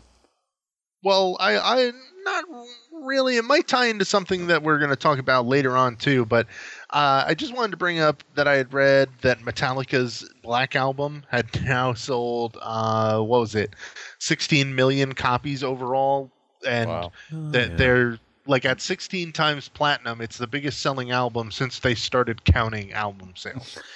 [1.02, 1.92] Well, I, I
[2.24, 2.44] not
[2.92, 3.37] really.
[3.37, 6.24] It might tie into something that we're going to talk about later on too.
[6.24, 6.46] But
[6.90, 11.24] uh, I just wanted to bring up that I had read that Metallica's Black album
[11.31, 12.57] had now sold.
[12.61, 13.74] Uh, what was it?
[14.18, 16.31] 16 million copies overall,
[16.66, 17.12] and Wow.
[17.31, 17.77] that yeah.
[17.77, 20.22] they're like at 16 times platinum.
[20.22, 23.79] It's the biggest selling album since they started counting album sales.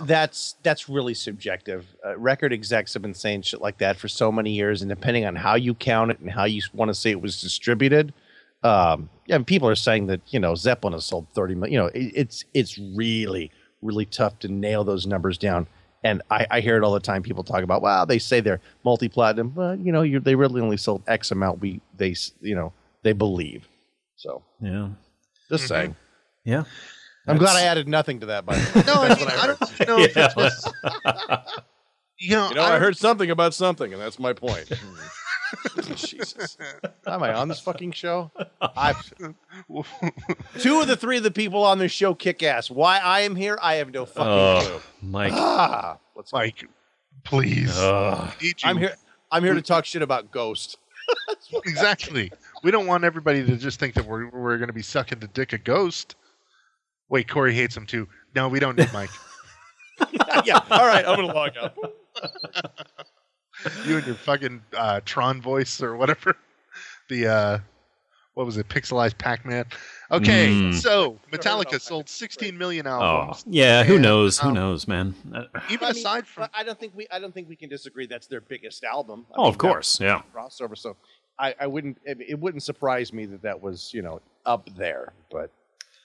[0.00, 1.84] That's that's really subjective.
[2.02, 5.26] Uh, record execs have been saying shit like that for so many years, and depending
[5.26, 8.14] on how you count it and how you want to say it was distributed,
[8.62, 11.72] um, yeah, and people are saying that you know Zeppelin has sold thirty million.
[11.72, 13.50] You know, it, it's it's really
[13.82, 15.66] really tough to nail those numbers down.
[16.04, 17.22] And I, I hear it all the time.
[17.22, 20.60] People talk about, wow, they say they're multi platinum, but you know, you're, they really
[20.60, 21.60] only sold X amount.
[21.60, 23.66] We they you know they believe.
[24.16, 24.90] So yeah,
[25.50, 25.94] just saying.
[26.44, 26.64] yeah.
[27.26, 28.46] I'm glad I added nothing to that.
[28.46, 28.84] By the way.
[28.86, 30.32] No, I, mean, I don't know if Yeah.
[30.36, 30.64] it's
[32.20, 34.70] you know, You know, I, heard something about something, and that's my point.
[35.96, 36.56] Jesus.
[37.06, 38.30] Am I on this fucking show?
[38.60, 39.12] I've,
[40.58, 42.70] two of the three of the people on this show kick ass.
[42.70, 44.60] Why I am here, I have no fucking Oh,
[45.00, 45.08] clue.
[45.10, 45.32] Mike.
[45.34, 46.64] Ah, let's, Mike,
[47.24, 47.76] please.
[47.78, 48.32] Ugh.
[48.42, 48.68] Need you.
[48.68, 48.94] I'm here.
[49.30, 50.76] I'm here to talk shit about Ghost.
[51.64, 52.30] Exactly.
[52.62, 55.28] We don't want everybody to just think that we're we're going to be sucking the
[55.28, 56.16] dick of Ghost.
[57.08, 58.06] Wait, Corey hates him too.
[58.34, 59.08] No, we don't need Mike.
[60.44, 60.60] yeah.
[60.70, 61.06] All right.
[61.06, 61.74] I'm gonna log out.
[63.86, 66.36] You and your fucking uh, Tron voice or whatever.
[67.08, 67.58] The uh,
[68.34, 68.68] what was it?
[68.68, 69.64] Pixelized Pac-Man.
[70.10, 70.74] Okay, Mm.
[70.74, 73.44] so Metallica sold 16 million albums.
[73.48, 73.82] yeah.
[73.82, 74.38] Who And, knows?
[74.38, 75.14] Who um, knows, man?
[75.34, 77.06] Uh, Even I mean, aside from I don't think we.
[77.10, 78.06] I don't think we can disagree.
[78.06, 79.26] That's their biggest album.
[79.32, 80.00] I oh, mean, of course.
[80.00, 80.22] Yeah.
[80.22, 80.78] that crossover.
[80.78, 80.96] So
[81.38, 81.98] I, I wouldn't.
[82.04, 85.12] It, it wouldn't surprise me that that was you know up there.
[85.30, 85.50] But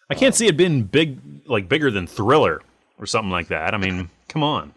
[0.10, 2.62] I can't see it being big, like bigger than Thriller
[3.00, 3.74] or something like that.
[3.74, 4.74] I mean, come on.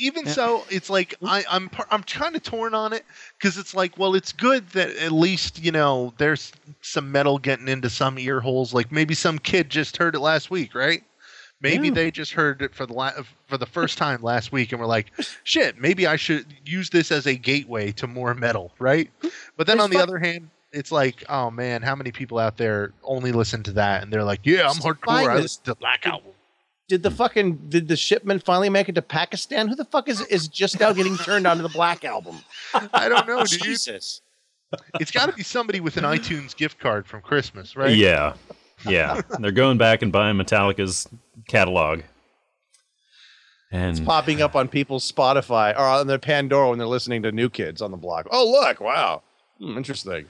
[0.00, 3.04] Even so, it's like I, I'm I'm kind of torn on it
[3.38, 7.68] because it's like, well, it's good that at least you know there's some metal getting
[7.68, 8.72] into some ear holes.
[8.72, 11.02] Like maybe some kid just heard it last week, right?
[11.60, 11.94] Maybe Yeah.
[11.94, 13.12] they just heard it for the la-
[13.46, 15.06] for the first time last week and were like,
[15.44, 19.10] "Shit, maybe I should use this as a gateway to more metal," right?
[19.56, 22.38] But then There's on the fuck- other hand, it's like, oh man, how many people
[22.38, 25.28] out there only listen to that and they're like, "Yeah, I'm hardcore.
[25.30, 26.32] I listen to Black Album."
[26.88, 29.68] Did the fucking did the shipment finally make it to Pakistan?
[29.68, 32.38] Who the fuck is is just now getting turned onto the Black album?
[32.92, 33.62] I don't know, dude.
[33.62, 34.20] Jesus.
[35.00, 37.94] It's got to be somebody with an iTunes gift card from Christmas, right?
[37.94, 38.34] Yeah.
[38.86, 39.20] Yeah.
[39.38, 41.08] They're going back and buying Metallica's
[41.46, 42.00] catalog.
[43.70, 47.32] And it's Popping up on people's Spotify or on their Pandora when they're listening to
[47.32, 48.26] New Kids on the block.
[48.30, 49.22] Oh look, wow,
[49.58, 50.26] Hmm, interesting.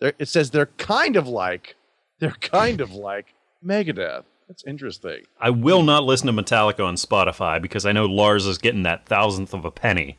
[0.00, 1.76] They're, it says they're kind of like
[2.18, 3.34] they're kind of like
[3.64, 4.24] Megadeth.
[4.48, 5.22] That's interesting.
[5.40, 9.06] I will not listen to Metallica on Spotify because I know Lars is getting that
[9.06, 10.18] thousandth of a penny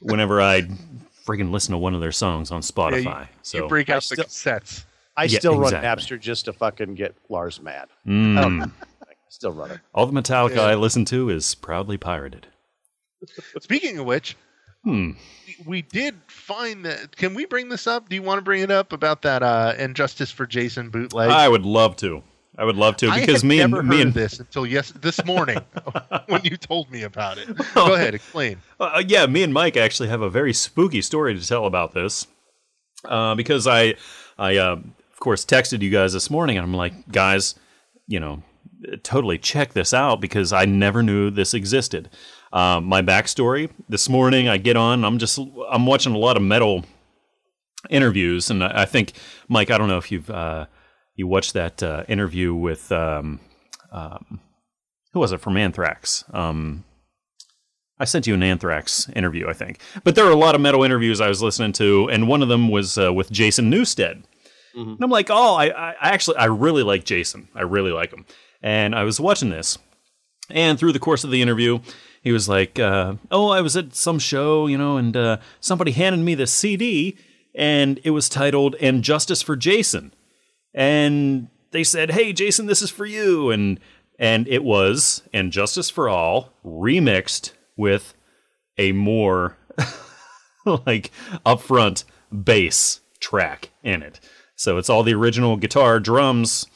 [0.00, 0.62] whenever I
[1.26, 3.20] freaking listen to one of their songs on Yeah, Spotify.
[3.22, 4.84] you, so you break I out the still- cassettes.
[5.16, 6.16] I Yeah, still run exactly.
[6.16, 7.88] Napster just to fucking get Lars mad.
[8.06, 8.38] Mm.
[8.38, 8.70] I don't I
[9.28, 9.80] still run it.
[9.94, 10.62] all the Metallica Yeah.
[10.62, 12.46] I listen to is proudly pirated.
[13.60, 14.36] Speaking of which,
[14.84, 15.12] Hmm.
[15.66, 17.16] we did find that.
[17.16, 18.08] Can we bring this up?
[18.08, 21.30] Do you want to bring it up about that uh, "Injustice for Jason" bootleg?
[21.30, 22.22] I would love to.
[22.58, 25.60] I would love to because me and me heard and this until yes this morning
[26.26, 27.48] when you told me about it.
[27.74, 28.60] Go ahead, explain.
[28.80, 32.26] Uh, yeah, me and Mike actually have a very spooky story to tell about this.
[33.04, 33.94] Uh, because I,
[34.36, 37.54] I uh, of course texted you guys this morning, and I'm like, guys,
[38.08, 38.42] you know,
[39.04, 42.10] totally check this out because I never knew this existed.
[42.52, 45.04] Uh, my backstory this morning, I get on.
[45.04, 45.38] I'm just
[45.70, 46.84] I'm watching a lot of metal
[47.88, 49.12] interviews, and I I think
[49.48, 50.66] Mike, I don't know if you've uh,
[51.18, 53.40] you watched that uh, interview with um,
[53.90, 54.40] um,
[55.12, 56.24] who was it from Anthrax?
[56.32, 56.84] Um,
[57.98, 59.80] I sent you an Anthrax interview, I think.
[60.04, 62.48] But there were a lot of metal interviews I was listening to, and one of
[62.48, 64.22] them was uh, with Jason Newsted.
[64.74, 67.48] And I'm like, oh, I, I I actually I really like Jason.
[67.52, 68.24] I really like him.
[68.62, 69.76] And I was watching this,
[70.50, 71.80] and through the course of the interview,
[72.22, 75.90] he was like, uh, "Oh, I was at some show, you know, and uh, somebody
[75.90, 77.16] handed me this CD,
[77.56, 80.12] and it was titled "And Justice for Jason,"
[80.78, 83.80] and they said, "Hey, Jason, this is for you," and
[84.18, 88.14] and it was "And Justice for All" remixed with
[88.78, 89.58] a more
[90.64, 91.10] like
[91.44, 92.04] upfront
[92.44, 94.20] bass track in it.
[94.54, 96.66] So it's all the original guitar, drums,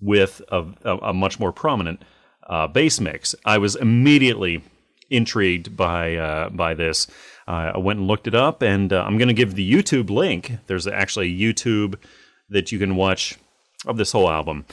[0.00, 2.02] with a, a, a much more prominent
[2.48, 3.34] uh, bass mix.
[3.46, 4.62] I was immediately
[5.08, 7.06] intrigued by uh, by this.
[7.46, 10.10] Uh, I went and looked it up, and uh, I'm going to give the YouTube
[10.10, 10.52] link.
[10.66, 11.94] There's actually a YouTube
[12.50, 13.36] that you can watch
[13.86, 14.64] of this whole album.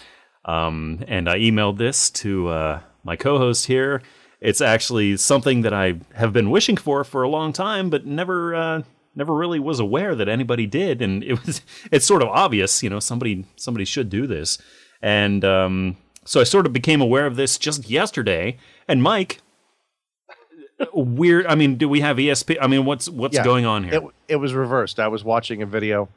[0.45, 4.01] Um, and I emailed this to uh, my co-host here.
[4.41, 8.53] It's actually something that I have been wishing for for a long time, but never
[8.53, 8.81] uh,
[9.15, 11.01] never really was aware that anybody did.
[11.01, 11.61] And it was
[11.91, 14.57] it's sort of obvious, you know, somebody somebody should do this.
[15.01, 18.57] And um, so I sort of became aware of this just yesterday.
[18.87, 19.41] And Mike,
[20.93, 21.47] weird.
[21.47, 22.57] I mean, do we have ESP?
[22.61, 23.43] I mean, what's what's Yeah.
[23.43, 23.93] going on here?
[23.95, 24.99] It, it was reversed.
[24.99, 26.09] I was watching a video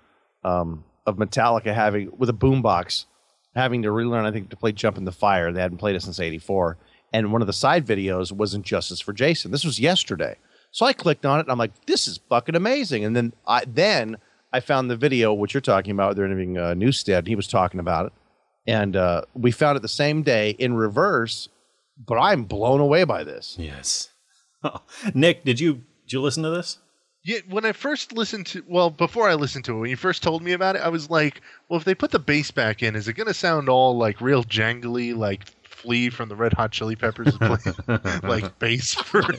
[0.45, 3.07] um, of Metallica having with a boombox
[3.55, 6.03] having to relearn, I think, to play "Jump in the Fire." They hadn't played it
[6.03, 6.79] since '84,
[7.13, 10.37] and one of the side videos was "Injustice for Jason." This was yesterday,
[10.71, 11.43] so I clicked on it.
[11.43, 14.19] and I'm like, "This is fucking amazing!" And then I then
[14.53, 16.15] I found the video which you're talking about.
[16.17, 17.27] They're interviewing uh, Newsted.
[17.27, 18.13] He was talking about it,
[18.67, 21.49] and uh, we found it the same day in reverse.
[22.07, 23.57] But I'm blown away by this.
[23.59, 24.11] yes.
[25.15, 26.79] Nick, did you did you listen to this?
[27.29, 30.23] Yeah, when I first listened to, well, before I listened to it, when you first
[30.23, 32.97] told me about it, I was like, well, if they put the bass back in,
[32.97, 36.73] is it going to sound all like real jangly, like Flea from the Red Hot
[36.73, 37.77] Chili Peppers playing
[38.23, 39.23] like bass for?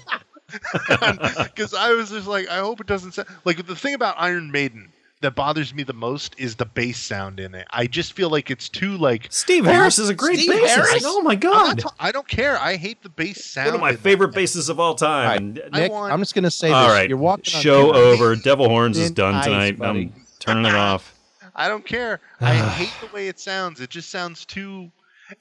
[0.51, 4.51] Because I was just like, I hope it doesn't sound like the thing about Iron
[4.51, 7.67] Maiden that bothers me the most is the bass sound in it.
[7.71, 9.27] I just feel like it's too like.
[9.29, 10.67] Steve Harris is a great Steve bassist.
[10.75, 11.03] Harris?
[11.05, 11.79] Oh my I'm god.
[11.79, 12.57] ta- I don't care.
[12.57, 13.67] I hate the bass sound.
[13.67, 14.43] One of my favorite thing.
[14.43, 15.27] bases of all All time.
[15.27, 16.93] right, And- I Nick, want- I'm just going to say all this.
[16.93, 18.35] right, You're walking show thin over.
[18.37, 19.77] Devil Horns is done ice, tonight.
[19.77, 20.11] buddy.
[20.15, 21.13] I'm turning it off.
[21.53, 22.21] I don't care.
[22.39, 23.81] I hate the way it sounds.
[23.81, 24.89] It just sounds too.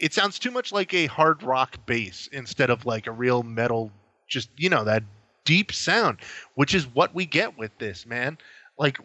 [0.01, 3.93] It sounds too much like a hard rock bass instead of like a real metal.
[4.27, 5.05] Just you know that
[5.45, 6.19] deep sound,
[6.57, 8.37] which is what we get with this man.
[8.77, 8.99] Like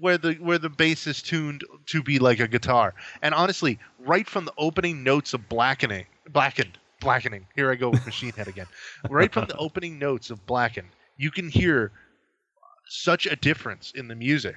[0.00, 2.94] where the where the bass is tuned to be like a guitar.
[3.22, 7.46] And honestly, right from the opening notes of Blackening, Blackened, Blackening.
[7.54, 8.66] Here I go with Machine Head again.
[9.10, 11.92] Right from the opening notes of Blackened, you can hear
[12.88, 14.56] such a difference in the music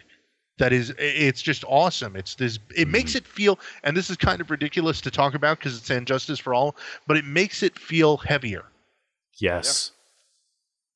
[0.60, 2.92] that is it's just awesome it's this it mm-hmm.
[2.92, 6.38] makes it feel and this is kind of ridiculous to talk about because it's injustice
[6.38, 6.76] for all
[7.08, 8.66] but it makes it feel heavier
[9.40, 9.92] Yes.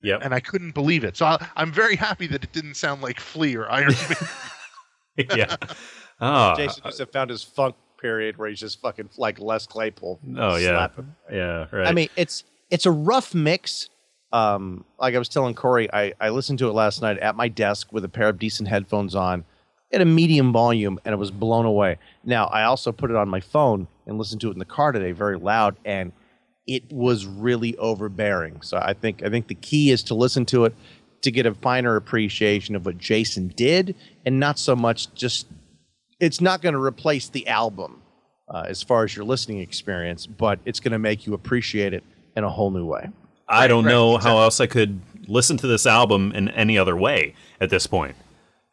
[0.04, 0.20] Yep.
[0.24, 3.20] and i couldn't believe it so I, i'm very happy that it didn't sound like
[3.20, 3.94] flea or iron
[5.18, 5.38] Maiden.
[5.38, 5.56] yeah.
[6.22, 6.56] Oh.
[6.56, 10.20] Jason just have found his funk period where he's just fucking like Les Claypool.
[10.38, 10.70] Oh yeah.
[10.70, 11.16] slapping.
[11.30, 11.66] Yeah.
[11.72, 11.88] Right.
[11.88, 13.90] I mean, it's it's a rough mix.
[14.32, 17.50] Um, like I was telling Corey, I, I listened to it last night at my
[17.50, 19.44] desk with a pair of decent headphones on
[19.92, 21.98] at a medium volume, and it was blown away.
[22.24, 24.92] Now I also put it on my phone and listened to it in the car
[24.92, 26.14] today, very loud, and
[26.68, 28.62] it was really overbearing.
[28.62, 30.76] So I think I think the key is to listen to it
[31.22, 33.96] to get a finer appreciation of what Jason did,
[34.26, 35.48] and not so much just.
[36.20, 38.02] It's not going to replace the album
[38.48, 42.04] uh, as far as your listening experience, but it's going to make you appreciate it
[42.38, 43.10] in a whole new way.
[43.48, 44.32] I don't right, know exactly.
[44.32, 48.16] how else I could listen to this album in any other way at this point.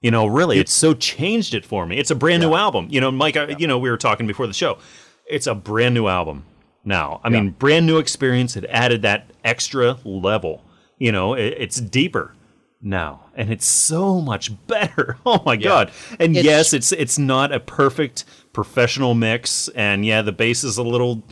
[0.01, 1.99] You know, really, it's so changed it for me.
[1.99, 2.87] It's a brand new album.
[2.91, 4.79] You know, Mike, I, you know, we were talking before the show.
[5.27, 6.45] It's a brand new album
[6.85, 7.21] now.
[7.25, 8.57] I mean, brand new experience.
[8.57, 10.65] It added that extra level.
[10.99, 12.35] You know, it, it's deeper
[12.83, 15.17] now, and it's so much better.
[15.27, 15.91] Oh my god!
[16.19, 20.77] And It's- yes, it's it's not a perfect professional mix, and yeah, the bass is
[20.79, 21.23] a little,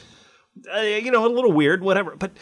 [0.75, 2.17] uh, you know, a little weird, whatever.
[2.17, 2.33] But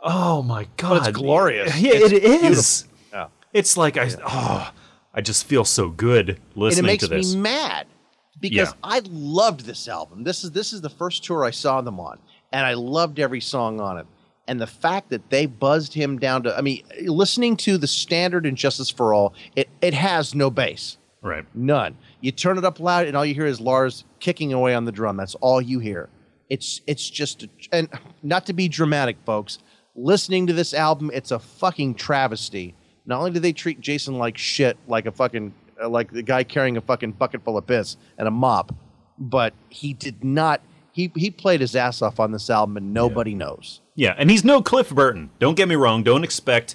[0.00, 1.76] oh my god, it's glorious.
[1.80, 2.88] Yeah, It's it is.
[3.12, 3.28] Yeah.
[3.52, 4.72] It's like I oh,
[5.14, 7.34] I just feel so good and it listening makes to this.
[7.34, 7.86] me mad
[8.38, 8.72] because Yeah.
[8.84, 10.22] I loved this album.
[10.24, 12.18] This is this is the first tour I saw them on,
[12.52, 14.06] and I loved every song on it.
[14.48, 18.46] And the fact that they buzzed him down to, I mean, listening to the standard
[18.46, 20.98] Injustice for All, it, it has no bass.
[21.20, 21.44] right.
[21.54, 21.96] None.
[22.20, 24.92] You turn it up loud, and all you hear is Lars kicking away on the
[24.92, 25.16] drum.
[25.16, 26.08] That's all you hear.
[26.48, 27.88] It's it's just, and
[28.22, 29.58] not to be dramatic, folks.
[29.96, 32.74] Listening to this album, it's a fucking travesty.
[33.04, 35.52] Not only do they treat Jason like shit, like a fucking
[35.88, 38.72] like the guy carrying a fucking bucket full of piss and a mop,
[39.18, 40.60] but he did not.
[40.96, 43.82] He he played his ass off on this album, and nobody knows.
[43.96, 45.28] Yeah, and he's no Cliff Burton.
[45.38, 46.02] Don't get me wrong.
[46.02, 46.74] Don't expect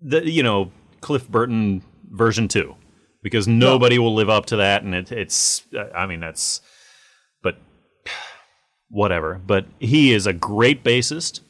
[0.00, 2.76] the you know Cliff Burton version two,
[3.22, 4.84] because nobody will live up to that.
[4.84, 6.62] And it, it's I mean that's,
[7.42, 7.58] but
[8.88, 9.38] whatever.
[9.46, 11.40] But he is a great bassist,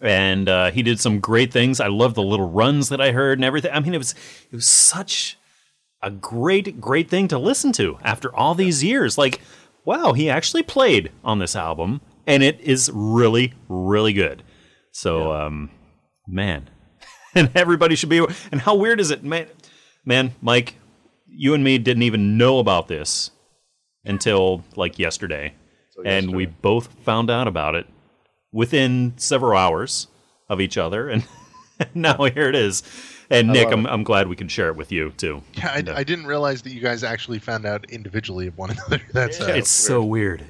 [0.00, 1.78] and uh, he did some great things.
[1.78, 3.72] I love the little runs that I heard and everything.
[3.74, 4.14] I mean, it was
[4.50, 5.36] it was such
[6.02, 9.18] a great great thing to listen to after all these years.
[9.18, 9.42] Like,
[9.84, 14.42] wow, he actually played on this album, and it is really really good.
[14.92, 15.70] So, um,
[16.26, 16.68] man,
[17.34, 18.24] and everybody should be.
[18.50, 19.46] And how weird is it, man?
[20.04, 20.76] Man, Mike,
[21.26, 23.30] you and me didn't even know about this
[24.04, 25.54] until like yesterday,
[26.04, 27.86] and we both found out about it
[28.52, 30.08] within several hours
[30.48, 31.24] of each other, and
[31.94, 32.82] now here it is.
[33.30, 35.42] And Nick, I'm, I'm glad we can share it with you too.
[35.54, 39.00] Yeah, I, I didn't realize that you guys actually found out individually of one another.
[39.12, 40.44] That's uh, it's so weird.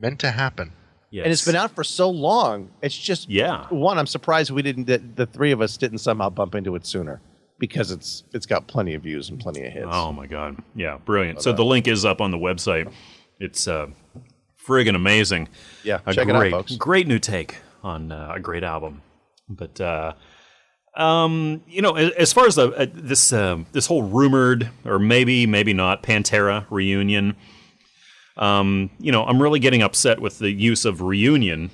[0.00, 0.72] meant to happen.
[1.10, 1.24] Yes.
[1.24, 2.70] And it's been out for so long.
[2.82, 3.66] It's just Yeah.
[3.70, 4.86] One, I'm surprised we didn't.
[4.86, 7.20] That the three of us didn't somehow bump into it sooner
[7.58, 9.86] because it's it's got plenty of views and plenty of hits.
[9.90, 11.42] Oh my god, yeah, brilliant.
[11.42, 12.92] So the link is up on the website.
[13.38, 13.86] It's uh,
[14.66, 15.48] friggin' amazing.
[15.84, 16.76] Yeah, a check it out, great, folks.
[16.76, 19.02] Great new take on uh, a great album.
[19.48, 20.14] But uh,
[20.96, 25.46] um, you know, as far as the, uh, this uh, this whole rumored or maybe
[25.46, 27.36] maybe not Pantera reunion,
[28.36, 31.70] um, you know, I'm really getting upset with the use of reunion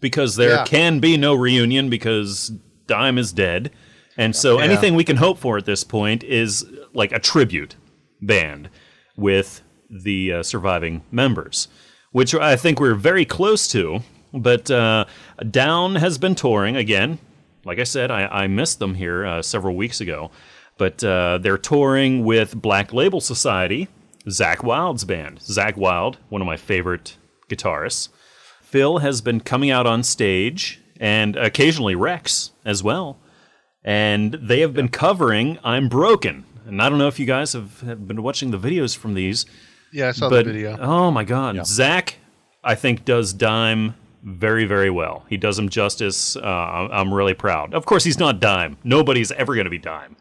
[0.00, 0.64] because there Yeah.
[0.64, 2.52] can be no reunion because
[2.86, 3.70] Dime is dead.
[4.16, 4.64] And so Yeah.
[4.64, 7.76] anything we can hope for at this point is like a tribute
[8.20, 8.68] band
[9.16, 11.68] with the uh, surviving members,
[12.12, 14.00] which I think we're very close to.
[14.32, 15.06] But uh,
[15.50, 17.18] Down has been touring again.
[17.64, 20.30] Like I said, I, I missed them here uh, several weeks ago.
[20.78, 23.88] But uh, they're touring with Black Label Society,
[24.26, 25.40] Zakk Wylde's band.
[25.40, 27.18] Zakk Wylde, one of my favorite
[27.50, 28.08] guitarists.
[28.62, 33.18] Phil has been coming out on stage, and occasionally Rex as well.
[33.84, 36.44] And they have been covering I'm Broken.
[36.66, 39.44] And I don't know if you guys have, have been watching the videos from these.
[39.92, 40.78] Yeah, I saw but the video.
[40.80, 42.14] oh my god, Zakk,
[42.62, 45.24] I think does Dime very very well.
[45.28, 46.36] He does him justice.
[46.36, 46.42] Uh,
[46.92, 47.74] I'm really proud.
[47.74, 48.76] Of course, he's not Dime.
[48.84, 50.16] Nobody's ever going to be Dime.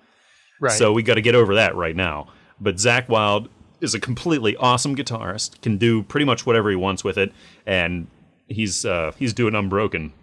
[0.59, 0.71] right.
[0.77, 2.27] So we got to get over that right now.
[2.61, 3.49] But Zakk Wylde
[3.81, 5.61] is a completely awesome guitarist.
[5.61, 7.31] Can do pretty much whatever he wants with it,
[7.65, 8.07] and
[8.47, 10.13] he's uh, he's doing Unbroken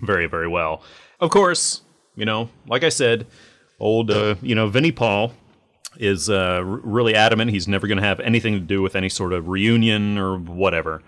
[0.00, 0.82] very very well.
[1.20, 1.82] Of course,
[2.16, 3.26] you know, like I said,
[3.78, 5.32] old uh, you know Vinnie Paul
[5.96, 9.08] is uh, r- really adamant he's never going to have anything to do with any
[9.08, 11.02] sort of reunion or whatever.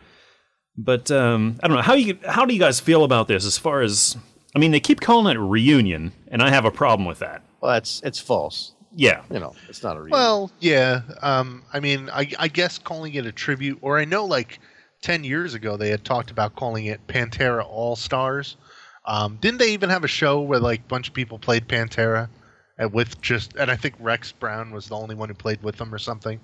[0.79, 3.47] But um, I don't know how you how do you guys feel about this?
[3.47, 4.16] As far as
[4.55, 7.43] I mean, they keep calling it reunion, and I have a problem with that.
[7.61, 8.72] Well, that's it's false.
[8.99, 10.12] Yeah, You know, it's not a reunion.
[10.18, 11.03] Well, yeah.
[11.20, 14.59] Um, I mean, I, I guess calling it a tribute, or I know like
[15.03, 18.57] 10 years ago they had talked about calling it Pantera All Stars.
[19.05, 22.31] Um, didn't they even have a show where like a bunch of people played Pantera
[22.79, 25.77] and with just, and I think Rex Brown was the only one who played with
[25.77, 26.41] them or something?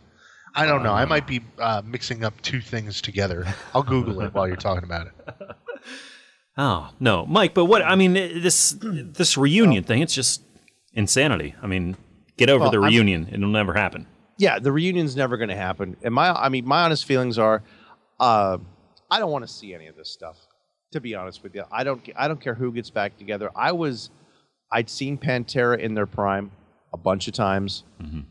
[0.55, 0.93] I don't know.
[0.93, 3.47] I might be uh, mixing up two things together.
[3.75, 5.15] I'll Google it while you're talking about it.
[6.57, 7.55] Oh no, Mike.
[7.55, 10.43] But what I mean, this this reunion thing, it's just
[10.93, 11.55] insanity.
[11.63, 11.97] I mean,
[12.37, 14.07] get over Well, the I'm- reunion; it'll never happen.
[14.37, 15.97] yeah, the reunion's never going to happen.
[16.03, 17.63] And my, I mean, my honest feelings are,
[18.21, 18.59] uh,
[19.11, 20.37] I don't want to see any of this stuff.
[20.93, 23.51] To be honest with you, I don't, I don't care who gets back together.
[23.57, 24.11] I was,
[24.71, 26.51] I'd seen Pantera in their prime
[26.93, 27.85] a bunch of times,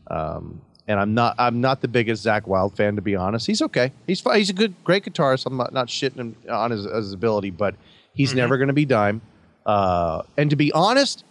[0.08, 3.46] um, and I'm not, I'm not the biggest Zakk Wylde fan to be honest.
[3.46, 3.92] He's okay.
[4.06, 4.38] He's fine.
[4.38, 5.46] He's a good, great guitarist.
[5.46, 7.74] I'm not, not shitting him on his, his ability, but
[8.14, 9.20] he's never going to be dime.
[9.64, 11.24] Uh, and to be honest,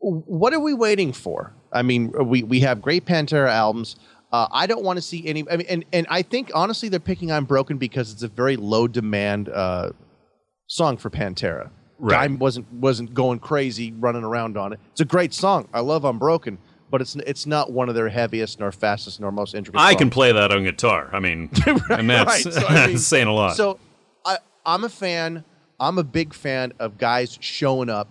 [0.00, 1.52] what are we waiting for?
[1.72, 3.96] I mean, we, we have great Pantera albums.
[4.30, 5.44] Uh, I don't want to see any.
[5.50, 8.56] I mean, and, and I think honestly, they're picking "I'm Broken" because it's a very
[8.56, 9.90] low demand uh,
[10.66, 11.70] song for Pantera.
[11.98, 12.28] Right.
[12.28, 14.80] Dime wasn't wasn't going crazy running around on it.
[14.92, 15.66] It's a great song.
[15.72, 16.58] I love "Unbroken,"
[16.90, 19.80] but it's it's not one of their heaviest nor fastest nor most intricate.
[19.80, 19.98] I songs.
[19.98, 21.10] can play that on guitar.
[21.12, 21.50] I mean,
[21.90, 22.54] and that's, right.
[22.54, 23.56] So, I mean, saying a lot.
[23.56, 23.78] So
[24.24, 25.44] I, I'm a fan.
[25.80, 28.08] I'm a big fan of guys showing up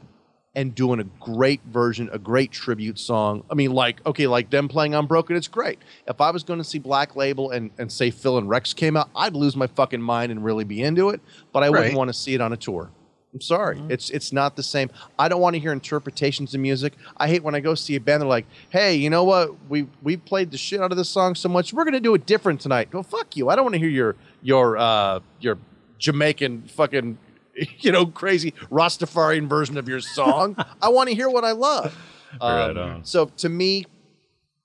[0.57, 3.43] and doing a great version, a great tribute song.
[3.51, 5.77] I mean, like, okay, like them playing Unbroken, it's great.
[6.07, 8.97] If I was going to see Black Label and, and say Phil and Rex came
[8.97, 11.21] out, I'd lose my fucking mind and really be into it,
[11.53, 12.89] but I wouldn't want to see it on a tour.
[13.33, 13.81] I'm sorry.
[13.89, 14.89] It's it's not the same.
[15.19, 16.93] I don't want to hear interpretations of music.
[17.17, 18.21] I hate when I go see a band.
[18.21, 19.51] They're like, "Hey, you know what?
[19.69, 21.73] We we played the shit out of this song so much.
[21.73, 23.49] We're gonna do it different tonight." Go fuck you.
[23.49, 25.57] I don't want to hear your your uh, your
[25.99, 27.17] Jamaican fucking
[27.79, 30.55] you know, crazy Rastafarian version of your song.
[30.81, 31.95] I want to hear what I love.
[32.41, 33.05] Right Um, on.
[33.05, 33.85] So to me,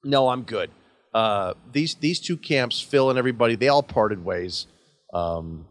[0.04, 0.70] no, I'm good.
[1.12, 4.66] Uh, these these two camps, Phil and everybody, they all parted ways
[5.12, 5.66] um,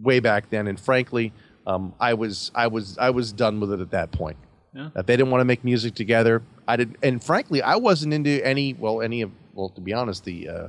[0.00, 1.32] way back then, and frankly,
[1.66, 4.36] um, I was I was I was done with it at that point.
[4.74, 4.90] Yeah.
[4.94, 6.42] That they didn't want to make music together.
[6.66, 8.74] I did, and frankly, I wasn't into any.
[8.74, 10.68] Well, any of well, to be honest, the uh,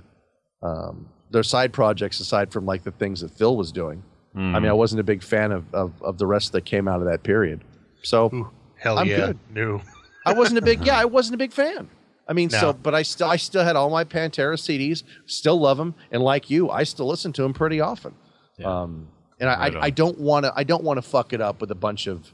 [0.66, 4.04] um, their side projects aside from like the things that Phil was doing.
[4.38, 7.00] I mean, I wasn't a big fan of, of, of the rest that came out
[7.00, 7.64] of that period.
[8.04, 9.40] So Hell I'm yeah, good.
[9.50, 9.80] new.
[10.26, 11.88] I wasn't a big yeah, I wasn't a big fan.
[12.28, 12.60] I mean, No.
[12.60, 16.22] so but I still I still had all my Pantera CDs, still love them, and
[16.22, 18.14] like you, I still listen to them pretty often.
[18.62, 19.08] Um,
[19.40, 19.76] and I, Right.
[19.76, 22.08] I, I don't want to I don't want to fuck it up with a bunch
[22.08, 22.32] of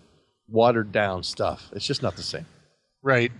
[0.47, 1.69] watered down stuff.
[1.73, 2.45] It's just not the same.
[3.03, 3.31] Right.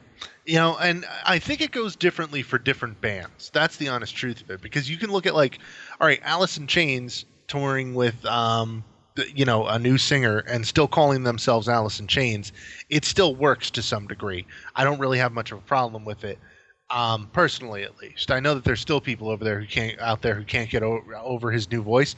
[0.46, 3.52] You know, and I think it goes differently for different bands.
[3.54, 4.62] That's the honest truth of it.
[4.62, 5.60] Because you can look at like,
[6.00, 8.84] all right, Alice in Chains touring with, um,
[9.36, 12.54] you know, a new singer and still calling themselves Alice in Chains.
[12.90, 14.48] It still works to some degree.
[14.76, 16.40] I don't really have much of a problem with it,
[16.90, 18.32] um, personally at least.
[18.32, 20.82] I know that there's still people over there who can't out there who can't get
[20.82, 22.16] o- over his new voice,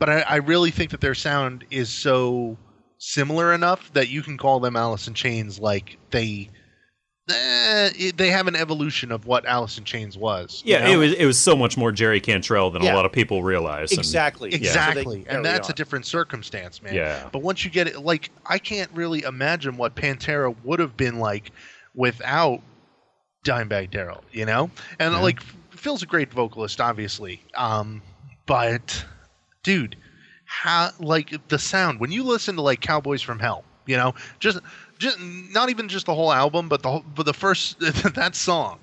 [0.00, 2.56] but I, I really think that their sound is so
[2.98, 6.50] similar enough that you can call them Alice in Chains like they
[7.30, 10.62] eh, they have an evolution of what Alice in Chains was.
[10.64, 10.92] you Yeah, know?
[10.92, 12.94] it was it was so much more Jerry Cantrell than Yeah.
[12.94, 13.90] a lot of people realize.
[13.92, 14.52] and- Exactly.
[14.52, 16.94] exactly, So they and that's a different circumstance, man.
[16.94, 17.28] Yeah.
[17.32, 21.18] But once you get it, like I can't really imagine what Pantera would have been
[21.18, 21.52] like
[21.94, 22.60] without
[23.46, 24.70] Dimebag Darrell, you know.
[24.98, 25.40] And like
[25.70, 28.02] Phil's a great vocalist, obviously, um,
[28.46, 29.04] but
[29.70, 29.96] dude,
[30.46, 34.58] how like the sound when you listen to like Cowboys from Hell, you know, just
[34.98, 37.78] just not even just the whole album, but the whole, but the first
[38.14, 38.80] that song,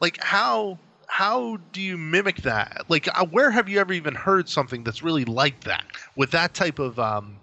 [0.00, 0.78] like how
[1.08, 2.84] how do you mimic that?
[2.88, 5.84] Like, uh, where have you ever even heard something that's really like that
[6.16, 7.38] with that type of um,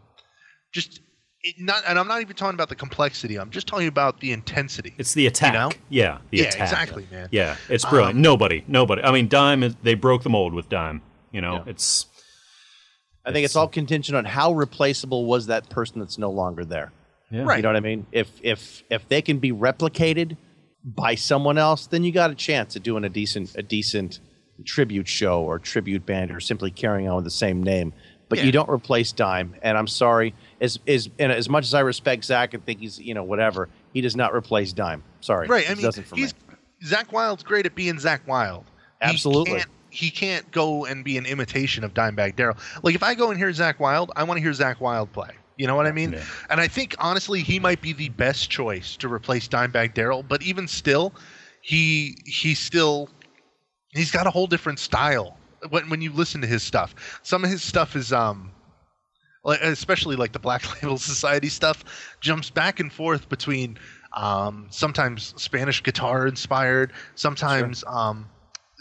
[0.72, 1.00] just
[1.42, 1.82] it not?
[1.88, 3.40] And I'm not even talking about the complexity.
[3.40, 4.94] I'm just talking about the intensity.
[5.00, 5.54] It's the attack.
[5.54, 5.72] know?
[5.90, 6.62] Yeah, the Yeah, attack.
[6.62, 7.30] exactly, man.
[7.32, 8.18] Yeah, it's brilliant.
[8.18, 9.02] Um, nobody, nobody.
[9.02, 9.76] I mean, Dime.
[9.82, 11.02] They broke the mold with Dime.
[11.32, 11.72] You know, Yeah.
[11.72, 12.06] it's
[13.26, 16.92] I think it's all contingent on how replaceable was that person that's no longer there.
[17.32, 17.44] yeah.
[17.44, 17.58] Right.
[17.58, 18.06] You know what I mean?
[18.12, 20.36] If if if they can be replicated
[20.84, 24.20] by someone else, then you got a chance at doing a decent a decent
[24.66, 27.94] tribute show or tribute band or simply carrying on with the same name.
[28.30, 28.46] But Yeah.
[28.46, 29.56] you don't replace Dime.
[29.62, 33.00] And I'm sorry, as as and as much as I respect Zakk and think he's
[33.00, 35.02] you know whatever, he does not replace Dime.
[35.22, 35.66] Sorry, Right.
[35.66, 36.56] I He mean, doesn't for he's me.
[36.84, 38.66] Zakk Wylde's great at being Zakk Wylde.
[39.02, 39.60] He Absolutely.
[39.60, 42.58] can't- He can't go and be an imitation of Dimebag Darrell.
[42.82, 45.30] Like if I go and hear Zakk Wylde, I want to hear Zakk Wylde play.
[45.56, 46.14] You know what I mean?
[46.14, 46.24] Yeah.
[46.50, 50.24] And I think honestly, he might be the best choice to replace Dimebag Darrell.
[50.24, 51.14] But even still,
[51.62, 53.08] he he still
[53.90, 55.38] he's got a whole different style
[55.70, 57.20] when when you listen to his stuff.
[57.22, 58.52] Some of his stuff is um
[59.44, 61.84] like especially like the Black Label Society stuff
[62.20, 63.78] jumps back and forth between
[64.14, 68.28] um sometimes Spanish guitar inspired, sometimes um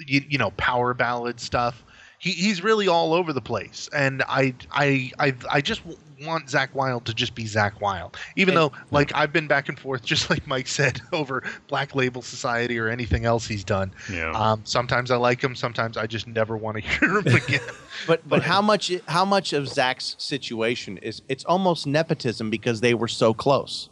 [0.07, 1.85] you, you know power ballad stuff.
[2.19, 5.83] He, he's really all over the place, and I I I I just
[6.25, 9.69] want Zakk Wylde to just be Zakk Wylde, even And- though like I've been back
[9.69, 13.93] and forth, just like Mike said, over Black Label Society or anything else he's done.
[14.09, 14.31] Yeah.
[14.31, 17.61] Um, sometimes I like him, sometimes I just never want to hear him again.
[18.07, 22.95] But but how much how much of Zakk's situation is it's almost nepotism because they
[22.95, 23.89] were so close.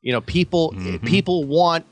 [0.00, 1.84] You know, people people want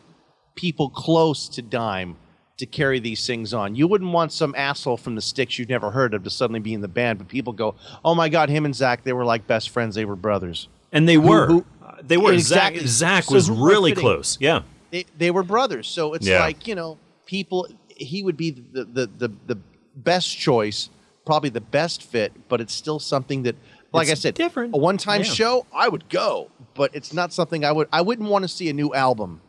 [0.56, 2.16] people close to Dime
[2.60, 3.74] to carry these things on.
[3.74, 6.72] You wouldn't want some asshole from the sticks you've never heard of to suddenly be
[6.72, 9.46] in the band, but people go, "Oh my God, him and Zakk, they were like
[9.46, 9.94] best friends.
[9.94, 10.68] They were brothers.
[10.92, 11.46] and they were.
[11.46, 12.32] who- Uh, they were.
[12.32, 12.82] Exactly.
[12.82, 14.02] Zakk, Zakk So was really fitting?
[14.02, 14.38] close.
[14.40, 14.62] Yeah.
[14.90, 15.86] They they were brothers.
[15.88, 16.40] So it's Yeah.
[16.40, 17.66] like you know, people.
[17.96, 19.58] He would be the the the, the
[19.96, 20.88] best choice,
[21.26, 23.56] probably the best fit, but it's still something that,
[23.92, 24.74] like It's I said, different.
[24.74, 25.32] A one time Yeah.
[25.32, 27.88] show, I would go, but it's not something I would.
[27.92, 29.40] I wouldn't want to see a new album.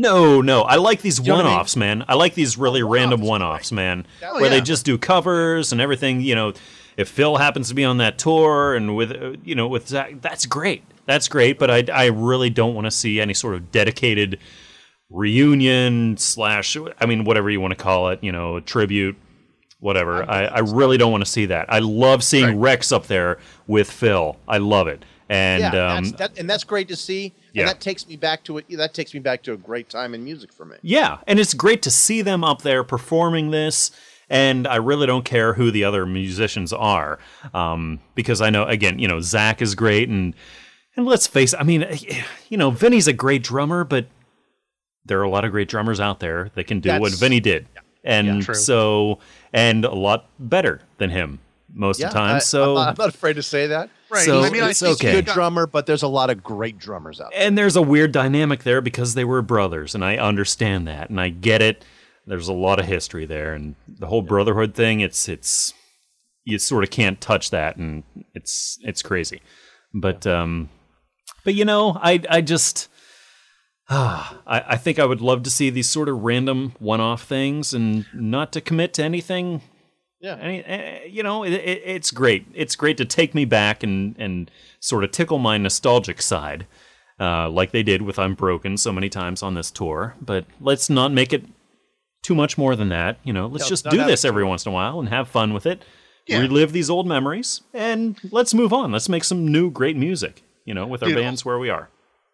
[0.00, 0.62] No, no.
[0.62, 1.52] I like these know what I mean?
[1.54, 2.04] one-offs, man.
[2.06, 5.80] I like these really random one-offs, one-offs, man, Oh, where they just do covers and
[5.80, 6.20] everything.
[6.20, 6.52] You know,
[6.96, 10.20] if Phil happens to be on that tour and with uh, you know with Zakk,
[10.20, 10.82] that's great.
[11.06, 11.58] That's great.
[11.58, 14.38] But I, I really don't want to see any sort of dedicated
[15.10, 16.76] reunion slash.
[17.00, 18.22] I mean, whatever you want to call it.
[18.22, 19.16] You know, tribute,
[19.80, 20.28] whatever.
[20.28, 21.66] I, I really don't want to see that.
[21.72, 22.56] I love seeing Right.
[22.56, 24.36] Rex up there with Phil.
[24.48, 25.04] I love it.
[25.28, 27.34] And yeah, um, that's, that, and that's great to see.
[27.52, 27.62] Yeah.
[27.62, 28.66] And that takes me back to it.
[28.70, 30.76] That takes me back to a great time in music for me.
[30.82, 33.90] Yeah, and it's great to see them up there performing this.
[34.28, 37.20] And I really don't care who the other musicians are,
[37.54, 40.34] um, because I know again, you know, Zakk is great, and
[40.96, 41.86] and let's face, it, I mean,
[42.48, 44.06] you know, Vinnie's a great drummer, but
[45.04, 47.40] there are a lot of great drummers out there that can do what That's- Vinnie
[47.40, 47.66] did,
[48.04, 48.54] and True.
[48.54, 49.18] so
[49.52, 51.38] and a lot better than him
[51.72, 52.36] most of the time.
[52.36, 53.90] I, so am not, I'm not afraid to say that.
[54.08, 54.24] Right.
[54.24, 55.12] So I mean, I it's think okay.
[55.12, 57.40] Good drummer, but there's a lot of great drummers out there.
[57.42, 61.20] And there's a weird dynamic there because they were brothers, and I understand that, and
[61.20, 61.84] I get it.
[62.26, 65.00] There's a lot of history there, and the whole brotherhood thing.
[65.00, 65.74] It's it's
[66.44, 68.04] you sort of can't touch that, and
[68.34, 69.42] it's it's crazy.
[69.92, 70.68] But um,
[71.44, 72.88] but you know, I I just.
[73.88, 77.72] Ah, I, I think I would love to see these sort of random one-off things,
[77.72, 79.62] and not to commit to anything
[80.20, 80.36] Yeah.
[80.36, 82.46] any, eh, you know, it, it, it's great.
[82.54, 84.50] It's great to take me back and and
[84.80, 86.66] sort of tickle my nostalgic side,
[87.20, 90.14] uh, like they did with "I'm Broken" so many times on this tour.
[90.20, 91.44] But let's not make it
[92.22, 93.18] too much more than that.
[93.24, 95.52] You know, let's No, just do this every once in a while and have fun
[95.52, 95.84] with it.
[96.26, 96.40] Yeah.
[96.40, 98.90] Relive these old memories and let's move on.
[98.90, 100.42] Let's make some new great music.
[100.64, 101.88] You know, with our Dude, bands where we are.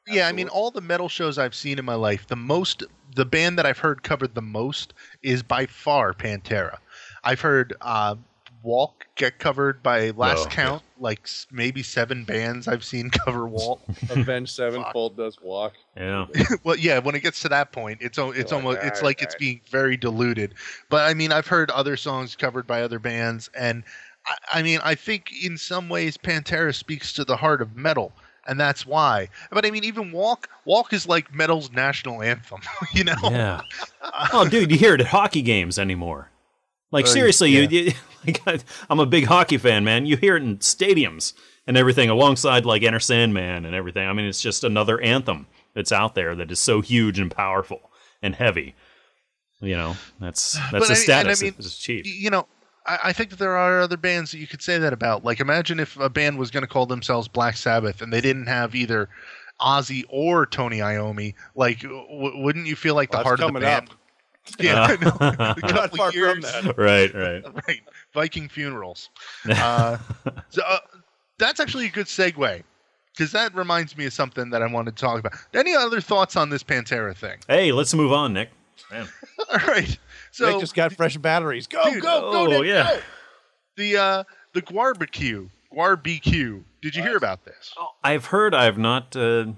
[0.06, 2.82] Yeah, I mean, all the metal shows I've seen in my life, the most,
[3.14, 6.78] the band that I've heard covered the most is by far Pantera.
[7.24, 8.16] I've heard uh,
[8.62, 13.80] Walk get covered by last Oh, count, like maybe seven bands I've seen cover Walk.
[14.10, 15.72] Avenged Sevenfold does walk.
[15.96, 16.26] Yeah.
[16.64, 19.02] well, yeah, when it gets to that point, it's al- it's Like, almost it's alright,
[19.02, 19.38] like it's alright.
[19.40, 20.54] being very diluted.
[20.90, 23.82] But I mean, I've heard other songs covered by other bands, and
[24.26, 28.12] I, I mean, I think in some ways Pantera speaks to the heart of metal,
[28.46, 29.28] and that's why.
[29.50, 32.60] But I mean, even Walk Walk is like metal's national anthem,
[32.94, 33.14] you know?
[33.24, 33.60] Yeah.
[34.32, 36.28] oh, dude, you hear it at hockey games anymore.
[36.92, 37.62] Like Uh, seriously, yeah.
[37.62, 37.92] you, you
[38.26, 40.06] like I- I'm a big hockey fan, man.
[40.06, 41.32] You hear it in stadiums
[41.66, 44.06] and everything, alongside like Enter Sandman and everything.
[44.08, 47.90] I mean, it's just another anthem that's out there that is so huge and powerful
[48.22, 48.74] and heavy.
[49.60, 51.42] You know, that's that's But a I mean- and I status.
[51.42, 52.04] mean, it's cheap.
[52.06, 52.46] you know,
[52.84, 55.24] I, I think that there are other bands that you could say that about.
[55.24, 58.46] Like, imagine if a band was going to call themselves Black Sabbath and they didn't
[58.46, 59.08] have either
[59.60, 61.34] Ozzy or Tony Iommi.
[61.54, 63.88] Like, w- wouldn't you feel like the heart of the band?
[63.90, 63.94] up.
[64.58, 65.54] Yeah, I know.
[65.74, 66.32] Not far years.
[66.32, 66.74] from that.
[66.78, 67.44] right, right.
[67.68, 67.80] right.
[68.14, 69.10] Viking funerals.
[69.48, 69.98] Uh,
[70.50, 70.78] so uh,
[71.38, 72.62] that's actually a good segue
[73.12, 75.32] because that reminds me of something that I wanted to talk about.
[75.54, 77.38] Any other thoughts on this Pantera thing?
[77.48, 78.50] Hey, let's move on, Nick.
[78.90, 79.08] Man.
[79.50, 79.96] All right.
[80.32, 81.66] So Nick just got fresh batteries.
[81.66, 82.90] Go, Dude, go, go, oh, Nick, yeah.
[82.90, 83.00] go.
[83.76, 84.24] the uh,
[84.54, 86.64] the GWAR-B-Q, GWAR-B-Q.
[86.82, 87.72] Did you hear about this?
[88.02, 88.54] I've heard.
[88.54, 89.52] I've not uh,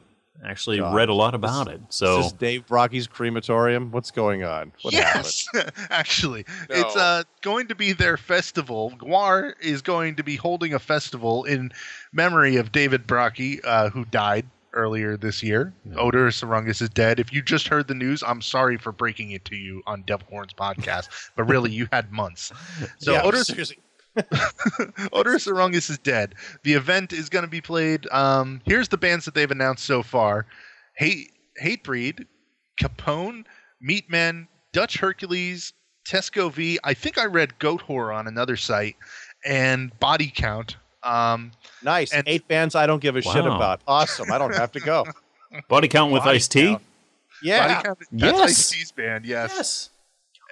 [0.44, 0.94] actually God.
[0.94, 1.80] read a lot about it.
[1.90, 3.90] So Is this Dave Brockie's crematorium?
[3.90, 4.72] What's going on?
[4.82, 5.46] What yes,
[5.90, 6.76] actually, No.
[6.76, 8.92] it's uh, going to be their festival.
[8.98, 11.72] GWAR is going to be holding a festival in
[12.12, 15.72] memory of David Brockie, uh, who died earlier this year.
[15.92, 17.20] Oderus Urungus is dead.
[17.20, 20.26] If you just heard the news, I'm sorry for breaking it to you on Devil
[20.28, 22.52] Horns podcast, but really, you had months.
[22.98, 23.78] So yeah, Odor seriously.
[24.16, 26.34] Oderus Urungus is dead.
[26.62, 28.06] The event is going to be played.
[28.10, 30.46] Um, here's the bands that they've announced so far:
[30.96, 32.26] Hate Hatebreed,
[32.80, 33.44] Capone,
[33.86, 35.72] Meatmen, Dutch Hercules,
[36.06, 36.78] Tesco Vee.
[36.84, 38.96] I think I read Goatwhore on another site,
[39.44, 40.76] and Body Count.
[41.02, 41.50] Um,
[41.82, 42.12] Nice.
[42.14, 43.80] And- Eight bands I don't give a shit about.
[43.86, 44.32] Awesome.
[44.32, 45.04] I don't have to go.
[45.68, 46.76] body count with Body Ice T.
[47.42, 47.68] Yeah.
[47.74, 47.98] Body Count.
[48.10, 48.40] That's Yes.
[48.72, 49.26] Ice-T's band.
[49.26, 49.90] Yes.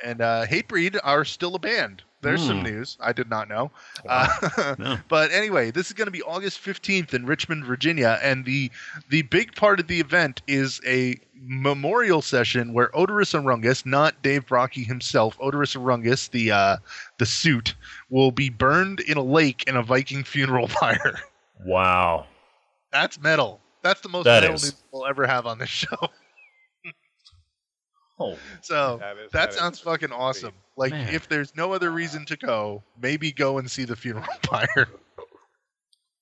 [0.05, 2.03] And uh, Hatebreed are still a band.
[2.23, 2.65] There's some Hmm.
[2.67, 3.71] news I did not know.
[4.09, 4.99] Uh, No.
[5.09, 8.71] But anyway, this is going to be August 15th in Richmond, Virginia, and the
[9.11, 14.47] the big part of the event is a memorial session where Oderus Urungus, not Dave
[14.47, 16.77] Brockie himself, Oderus Urungus, the uh,
[17.19, 17.75] the suit,
[18.11, 21.19] will be burned in a lake in a Viking funeral pyre.
[21.65, 22.27] Wow.
[22.93, 23.61] That's metal.
[23.83, 24.63] That's the most That metal is.
[24.63, 25.97] news we'll ever have on this show.
[28.23, 28.39] Oh.
[28.61, 30.53] So That is- that, that is sounds fucking awesome.
[30.77, 31.15] Like Man.
[31.15, 34.89] if there's no other reason to go, maybe go and see the funeral pyre.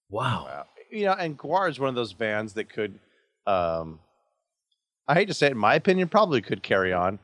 [0.09, 0.45] Wow.
[0.47, 0.65] Wow.
[0.91, 2.99] You know, and GWAR is one of those bands that could,
[3.47, 4.01] um,
[5.07, 7.21] I hate to say it, in my opinion, probably could carry on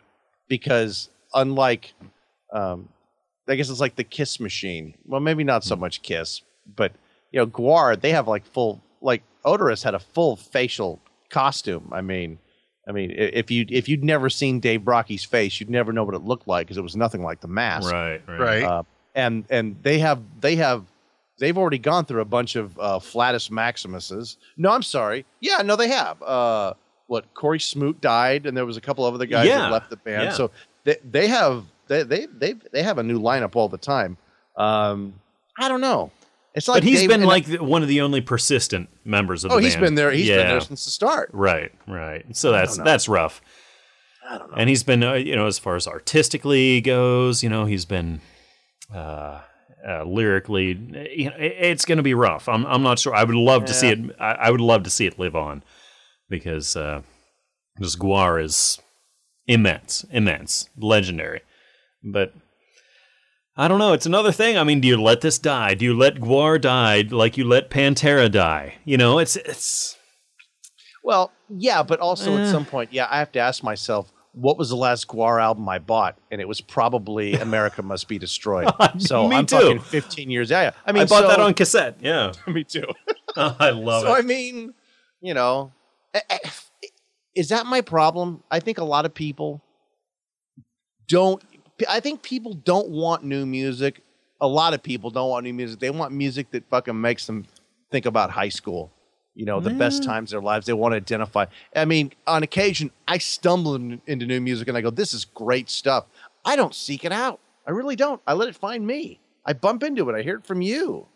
[0.48, 1.94] because unlike,
[2.52, 2.88] um,
[3.48, 4.94] I guess it's like the Kiss machine.
[5.04, 6.42] Well, maybe not so much Kiss,
[6.76, 6.92] but
[7.32, 11.88] you know, GWAR they have like full, like Oderus had a full facial costume.
[11.92, 12.38] I mean,
[12.88, 16.14] I mean, if you if you'd never seen Dave Brockie's face, you'd never know what
[16.14, 18.20] it looked like because it was nothing like the mask Right.
[18.28, 18.38] Right.
[18.40, 18.62] Right.
[18.62, 18.82] uh,
[19.14, 20.84] and and they have they have
[21.38, 24.36] they've already gone through a bunch of uh, Flattus Maximuses.
[24.56, 25.24] No, I'm sorry.
[25.40, 26.22] Yeah, no, they have.
[26.22, 26.74] Uh,
[27.08, 29.90] what Cory Smoot died, and there was a couple of other guys Yeah, that left
[29.90, 30.24] the band.
[30.24, 30.32] yeah.
[30.32, 30.50] So
[30.84, 34.16] they they have they they they they have a new lineup all the time.
[34.56, 35.14] Um,
[35.58, 36.10] I don't know.
[36.56, 39.52] It's like but he's Dave- been like the, one of the only persistent members of
[39.52, 39.84] oh, the he's band.
[39.84, 40.10] been there.
[40.10, 40.36] He's yeah.
[40.36, 41.30] been there since the start.
[41.32, 41.70] Right.
[41.86, 42.24] Right.
[42.34, 43.42] So that's that's rough.
[44.28, 44.56] I don't know.
[44.56, 48.20] And he's been, uh, you know, as far as artistically goes, you know, he's been
[48.92, 49.40] uh,
[49.86, 50.68] uh, lyrically.
[51.14, 52.48] You know, it, it's going to be rough.
[52.48, 53.14] I'm, I'm not sure.
[53.14, 53.98] I would love to see it.
[54.18, 55.62] I, I would love to see it live on
[56.28, 57.02] because uh,
[57.76, 58.80] this GWAR is
[59.46, 61.42] immense, immense, legendary.
[62.02, 62.32] But
[63.56, 63.92] I don't know.
[63.94, 64.58] It's another thing.
[64.58, 65.74] I mean, do you let this die?
[65.74, 68.74] Do you let GWAR die like you let Pantera die?
[68.84, 69.96] You know, it's it's
[71.02, 72.42] Well, yeah, but also Eh.
[72.42, 75.66] at some point, yeah, I have to ask myself, what was the last GWAR album
[75.68, 76.18] I bought?
[76.30, 78.68] And it was probably America Must Be Destroyed.
[78.98, 79.56] So Me I'm too.
[79.56, 80.50] fucking 15 years.
[80.50, 80.70] Yeah, yeah.
[80.84, 81.96] I mean, I bought so- that on cassette.
[82.00, 82.86] Yeah, me too.
[83.36, 84.10] I love so it.
[84.12, 84.74] So I mean,
[85.22, 85.72] you know,
[86.12, 86.38] eh, eh,
[87.34, 88.42] is that my problem?
[88.50, 89.62] I think a lot of people
[91.08, 91.42] don't.
[91.88, 94.02] I think people don't want new music.
[94.40, 95.80] A lot of people don't want new music.
[95.80, 97.46] They want music that fucking makes them
[97.90, 98.90] think about high school.
[99.34, 100.06] You know, the best mm.
[100.06, 100.64] times of their lives.
[100.64, 101.44] They want to identify.
[101.74, 105.26] I mean, on occasion, I stumble in- into new music and I go, "This is
[105.26, 106.06] great stuff."
[106.44, 107.38] I don't seek it out.
[107.66, 108.22] I really don't.
[108.26, 109.20] I let it find me.
[109.44, 110.14] I bump into it.
[110.14, 111.06] I hear it from you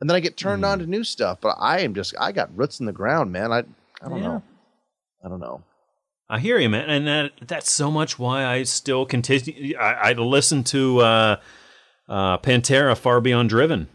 [0.00, 0.82] and then I get turned on mm.
[0.82, 1.38] to new stuff.
[1.40, 3.52] But I am just I got roots in the ground, man.
[3.52, 3.58] I
[4.02, 4.28] I don't Yeah.
[4.28, 4.42] know.
[5.24, 5.62] I don't know.
[6.28, 9.76] I hear you, man, and that that's so much why I still continue.
[9.78, 11.36] I, I listen to uh,
[12.08, 13.88] uh, Pantera, Far Beyond Driven.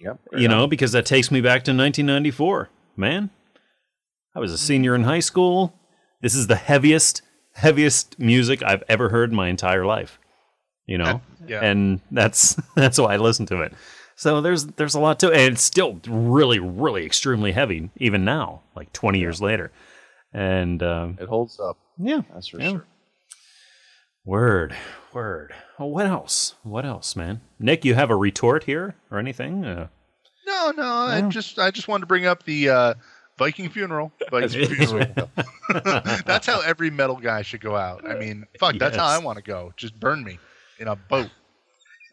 [0.00, 0.20] Yep.
[0.36, 2.68] you know, because that takes me back to 1994.
[2.96, 3.30] Man,
[4.34, 5.74] I was a senior in high school.
[6.22, 7.22] This is the heaviest,
[7.54, 10.20] heaviest music I've ever heard in my entire life.
[10.86, 11.64] You know, yeah.
[11.64, 13.72] and that's that's why I listen to it.
[14.14, 15.36] So there's there's a lot to it.
[15.36, 19.72] And it's still really, really extremely heavy even now, like 20 years later.
[20.32, 21.78] And um, It holds up.
[21.98, 22.70] yeah, That's for Yeah.
[22.70, 22.84] sure.
[24.24, 24.74] Word,
[25.14, 25.54] word.
[25.78, 26.54] Oh, what else?
[26.62, 27.40] What else, man?
[27.58, 29.64] Nick, you have a retort here or anything?
[29.64, 29.88] Uh,
[30.46, 30.84] No, no.
[30.84, 32.94] I just I just wanted to bring up the uh,
[33.38, 34.12] Viking funeral.
[34.30, 35.30] Viking funeral.
[36.26, 38.06] that's how every metal guy should go out.
[38.06, 39.72] I mean, fuck, that's how I want to go.
[39.78, 40.38] Just burn me
[40.78, 41.30] in a boat.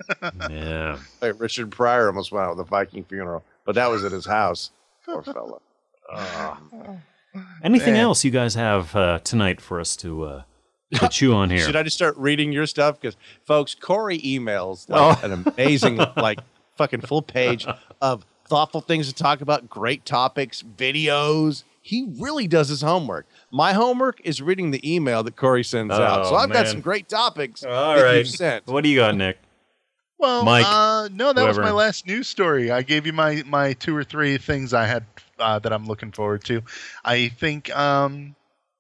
[0.50, 0.98] yeah.
[1.20, 4.26] Hey, Richard Pryor almost went out with a Viking funeral, but that was at his
[4.26, 4.72] house.
[5.06, 5.60] Poor fella.
[7.64, 8.04] Anything Man.
[8.04, 10.44] else you guys have uh, tonight for us to uh,
[10.96, 11.60] to chew on here?
[11.60, 13.00] Should I just start reading your stuff?
[13.00, 15.26] Because, folks, Corey emails like Oh.
[15.26, 16.40] an amazing, like,
[16.78, 17.66] fucking full page
[18.02, 21.64] of thoughtful things to talk about, great topics, videos.
[21.82, 23.26] He really does his homework.
[23.52, 26.22] My homework is reading the email that Corey sends out.
[26.26, 28.18] Oh, So I've got some great topics All that right.
[28.18, 28.66] you've sent.
[28.68, 29.38] What do you got, Nick?
[30.18, 32.72] Well, Mike, uh, no, that was my last news story.
[32.72, 35.04] I gave you my my two or three things I had
[35.40, 36.62] uh, that I'm looking forward to.
[37.04, 38.36] I think um,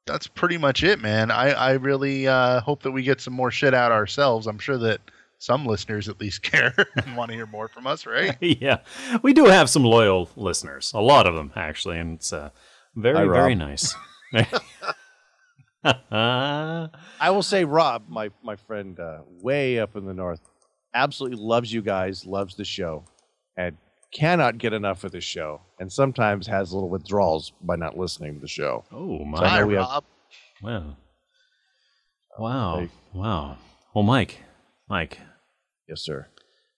[0.06, 1.32] that's pretty much it, man.
[1.32, 4.48] I I really uh, hope that we get some more shit out ourselves.
[4.48, 5.02] I'm sure that
[5.40, 8.36] some listeners at least care and want to hear more from us, right?
[8.42, 8.80] yeah,
[9.22, 10.92] we do have some loyal listeners.
[10.94, 12.50] A lot of them, actually, and it's uh,
[12.96, 13.96] very, Hi, very nice.
[16.12, 16.90] I
[17.30, 20.42] will say, Rob, my my friend, uh, way up in the north,
[20.94, 23.06] absolutely loves you guys, loves the show,
[23.56, 23.78] and
[24.12, 28.40] cannot get enough of the show, and sometimes has little withdrawals by not listening to
[28.40, 28.86] the show.
[28.92, 29.48] oh I my!
[29.50, 30.04] Hi, know we have- Rob.
[30.62, 30.98] Wow!
[32.38, 32.80] Wow!
[32.80, 32.90] Hey.
[33.14, 33.58] Wow!
[33.94, 34.40] Well, Mike,
[34.90, 35.20] Mike,
[35.88, 36.28] Yes, sir.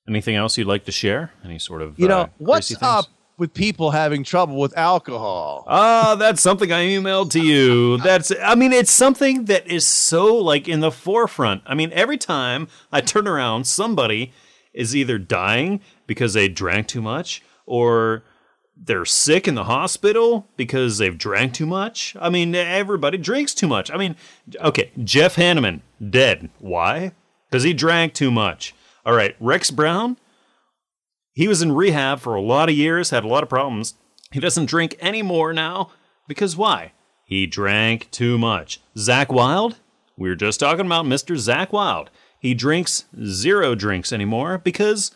[0.07, 1.31] anything else you'd like to share?
[1.43, 3.05] Any sort of You know uh, what's crazy up
[3.37, 5.63] with people having trouble with alcohol?
[5.67, 7.97] Ah, that's something I emailed to you.
[8.01, 11.61] That's, I mean, it's something that is so like in the forefront.
[11.67, 14.33] I mean, every time I turn around, somebody
[14.73, 18.23] is either dying because they drank too much or
[18.83, 22.15] they're sick in the hospital because they've drank too much.
[22.19, 23.91] I mean, everybody drinks too much.
[23.91, 24.15] I mean,
[24.59, 26.49] okay, Jeff Hanneman, dead.
[26.59, 27.11] Why?
[27.49, 28.73] Because he drank too much.
[29.05, 30.17] All right, Rex Brown,
[31.33, 33.93] he was in rehab for a lot of years, had a lot of problems.
[34.31, 35.91] He doesn't drink anymore now
[36.27, 36.91] because why?
[37.23, 38.81] He drank too much.
[38.95, 39.75] Zakk Wylde,
[40.17, 41.35] we were just talking about Mr.
[41.35, 42.09] Zakk Wylde.
[42.39, 45.11] He drinks zero drinks anymore because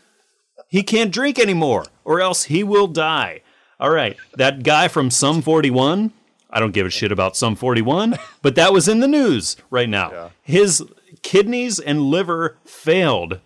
[0.67, 3.41] he can't drink anymore or else he will die.
[3.81, 6.13] All right, that guy from Sum 41,
[6.51, 9.89] I don't give a shit about Sum 41, but that was in the news right
[9.89, 10.11] now.
[10.43, 10.83] His
[11.23, 13.39] kidneys and liver failed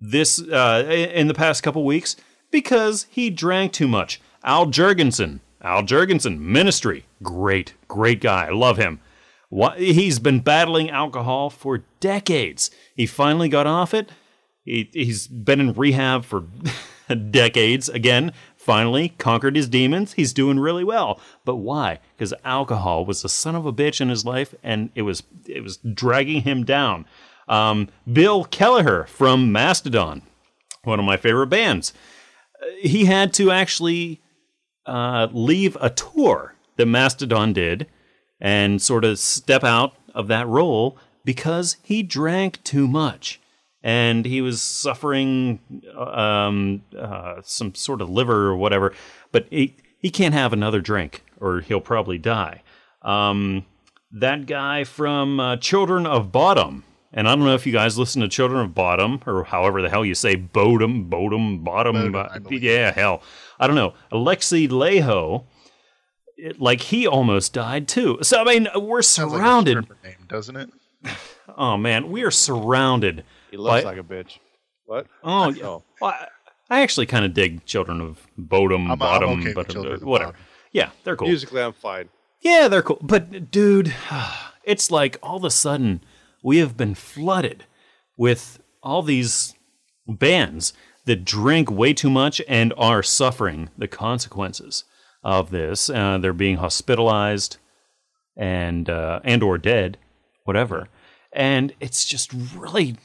[0.00, 2.16] this uh, in the past couple weeks
[2.50, 4.18] because he drank too much.
[4.42, 9.00] Al Jourgensen, Al Jourgensen, Ministry, great, great guy, I love him.
[9.76, 12.70] He's been battling alcohol for decades.
[12.94, 14.08] He finally got off it.
[14.64, 16.44] He, he's been in rehab for
[17.30, 17.88] decades.
[17.88, 18.32] Again,
[18.66, 20.14] finally conquered his demons.
[20.14, 21.20] He's doing really well.
[21.44, 22.00] But why?
[22.16, 25.62] Because alcohol was the son of a bitch in his life, and it was it
[25.62, 27.06] was dragging him down.
[27.48, 30.22] Um, Bill Kelliher from Mastodon,
[30.82, 31.92] one of my favorite bands.
[32.60, 34.20] Uh, He had to actually
[34.84, 37.86] uh, leave a tour that Mastodon did
[38.40, 43.40] and sort of step out of that role because he drank too much
[43.86, 45.60] and he was suffering
[45.96, 48.92] um, uh, some sort of liver or whatever.
[49.30, 52.64] But he, he can't have another drink or he'll probably die.
[53.02, 53.64] Um,
[54.10, 56.82] that guy from uh, Children of Bottom.
[57.12, 59.88] and I don't know if you guys listen to Children of Bottom or however the
[59.88, 61.94] hell you say Bodom, Bodom, Bottom.
[62.12, 63.22] Bodom, bo- yeah, hell,
[63.60, 63.94] I don't know.
[64.10, 65.44] Alexi Laiho,
[66.36, 68.18] it, like he almost died too.
[68.22, 69.88] So I mean, we're Sounds like surrounded.
[70.02, 70.70] name, doesn't it?
[71.56, 73.22] oh man, we are surrounded.
[73.56, 74.38] He looks like a bitch.
[74.84, 75.06] What?
[75.24, 75.64] Oh, yeah.
[75.66, 75.82] Oh.
[76.00, 76.14] Well,
[76.70, 80.02] I, actually kind of dig Children of Bodom, I'm- I'm Bottom, okay with but of
[80.02, 80.34] whatever.
[80.72, 81.28] Yeah, they're cool.
[81.28, 82.10] Musically, I'm fine.
[82.42, 82.98] Yeah, they're cool.
[83.00, 83.94] But dude,
[84.64, 86.02] it's like all of a sudden
[86.42, 87.64] we have been flooded
[88.16, 89.54] with all these
[90.06, 90.72] bands
[91.06, 94.84] that drink way too much and are suffering the consequences
[95.24, 95.88] of this.
[95.88, 97.56] Uh, they're being hospitalized
[98.36, 99.98] and uh, and or dead,
[100.44, 100.88] whatever.
[101.32, 102.96] And it's just really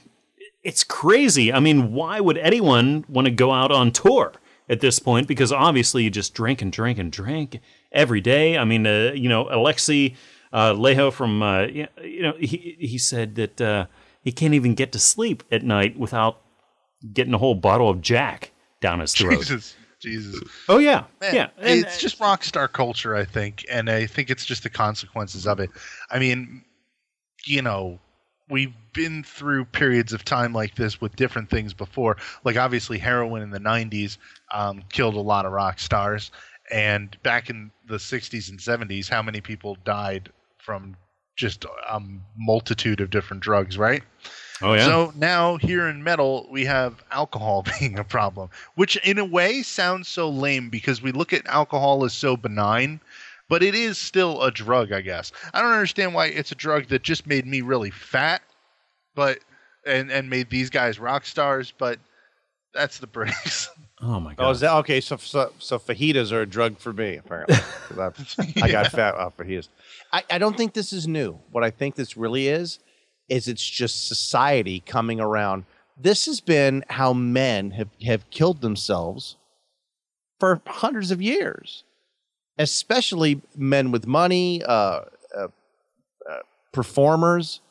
[0.64, 1.52] it's crazy.
[1.52, 4.34] I mean, why would anyone want to go out on tour
[4.70, 5.28] at this point?
[5.28, 7.60] Because obviously you just drink and drink and drink
[7.92, 8.58] every day.
[8.58, 10.16] I mean, uh, you know, Alexi
[10.54, 11.88] uh, Laiho from, uh, you
[12.22, 13.86] know, he, he said that uh,
[14.24, 16.42] he can't even get to sleep at night without
[17.14, 18.52] getting a whole bottle of Jack
[18.82, 19.40] down his throat.
[19.40, 20.42] Jesus, Jesus.
[20.70, 21.06] Oh, yeah.
[21.20, 21.50] Man, yeah.
[21.58, 25.48] And, it's just rock star culture, I think, and I think it's just the consequences
[25.48, 25.72] of it.
[26.12, 26.64] I mean,
[27.46, 28.00] you know,
[28.52, 32.18] we've been through periods of time like this with different things before.
[32.44, 34.18] Like obviously, heroin in the '90s
[34.54, 36.30] um, killed a lot of rock stars,
[36.70, 40.30] and back in the '60s and '70s, how many people died
[40.60, 40.96] from
[41.36, 42.00] just a
[42.38, 44.04] multitude of different drugs, right?
[44.62, 44.86] oh, yeah.
[44.86, 49.64] So now here in metal, we have alcohol being a problem, which in a way
[49.64, 53.00] sounds so lame because we look at alcohol as so benign,
[53.52, 55.34] but it is still a drug, I guess.
[55.54, 58.42] I don't understand why it's a drug that just made me really fat,
[59.14, 59.40] but
[59.86, 62.00] and and made these guys rock stars, but
[62.74, 63.70] that's the breaks.
[64.02, 64.48] oh, my God.
[64.48, 65.02] Oh, is that okay?
[65.02, 67.58] So, so, so fajitas are a drug for me, apparently.
[68.00, 68.14] I,
[68.64, 69.68] I got fat off fajitas.
[70.14, 71.38] I, I don't think this is new.
[71.52, 72.80] What I think this really is,
[73.28, 75.66] is it's just society coming around.
[75.98, 79.36] This has been how men have, have killed themselves
[80.40, 81.84] for hundreds of years,
[82.58, 85.02] especially men with money, uh,
[85.38, 85.48] uh,
[86.30, 86.40] uh,
[86.72, 87.62] performers.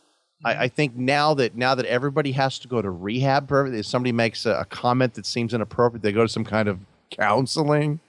[0.44, 3.80] I, I think now that now that everybody has to go to rehab, for everything,
[3.80, 6.80] if somebody makes a, a comment that seems inappropriate, they go to some kind of
[7.10, 8.00] counseling.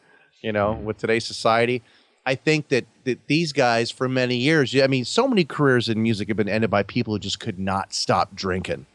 [0.41, 1.84] You know, with today's society,
[2.26, 6.01] I think that that these guys for many years, I mean, so many careers in
[6.01, 8.88] music have been ended by people who just could not stop drinking.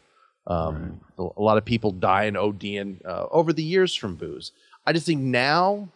[0.47, 4.51] Um, a, a lot of people die and ODing uh, over the years from booze.
[4.85, 5.89] I just think now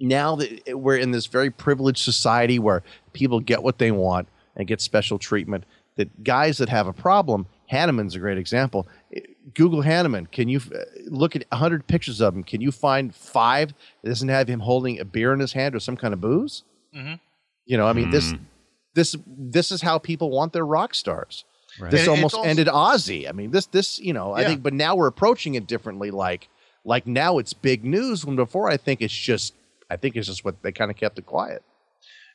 [0.00, 2.82] now that we're in this very privileged society where
[3.12, 5.64] people get what they want and get special treatment,
[5.96, 8.86] that guys that have a problem, Hanneman's a great example.
[9.54, 10.30] Google Hanneman.
[10.30, 12.42] Can you uh, look at 100 pictures of him?
[12.42, 13.72] Can you find five
[14.02, 16.64] that doesn't have him holding a beer in his hand or some kind of booze?
[16.94, 17.20] Mhm.
[17.66, 18.34] You know, I mean, this
[18.94, 21.44] this this is how people want their rock stars.
[21.90, 23.28] This And almost also- ended Ozzy.
[23.28, 26.10] I mean, this this you know, I think, but now we're approaching it differently.
[26.10, 26.48] Like
[26.84, 28.24] like now it's big news.
[28.24, 29.54] When before, I think it's just
[29.90, 31.62] I think it's just what they kind of kept it quiet.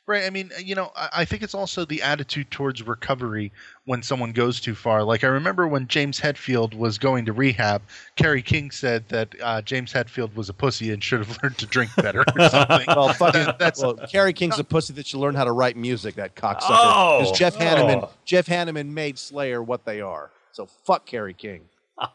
[0.06, 0.24] Right.
[0.24, 3.52] I mean, you know, I, I think it's also the attitude towards recovery
[3.84, 5.04] when someone goes too far.
[5.04, 7.82] Like I remember when James Hetfield was going to rehab,
[8.16, 11.66] Kerry King said that uh, James Hetfield was a pussy and should have learned to
[11.66, 12.86] drink better or something.
[12.88, 15.76] Well, fucking That- that's well, Kerry King's a pussy that should learn how to write
[15.76, 16.16] music.
[16.16, 16.56] That cocksucker.
[16.70, 17.18] Oh.
[17.20, 18.10] Because Jeff Hanneman, Oh.
[18.24, 20.30] Jeff Hanneman made Slayer what they are.
[20.52, 21.60] So fuck Kerry King.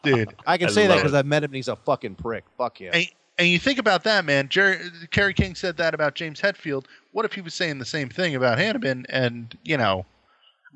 [0.02, 0.34] dude.
[0.46, 1.14] I can I say that because.
[1.14, 2.44] I've met him and he's a fucking prick.
[2.58, 2.90] Fuck him.
[2.92, 3.06] And,
[3.38, 4.48] and you think about that, man.
[4.48, 4.78] Jerry,
[5.10, 6.86] Kerry King said that about James Hetfield.
[7.12, 9.04] What if he was saying the same thing about Hanneman?
[9.08, 10.06] And you know,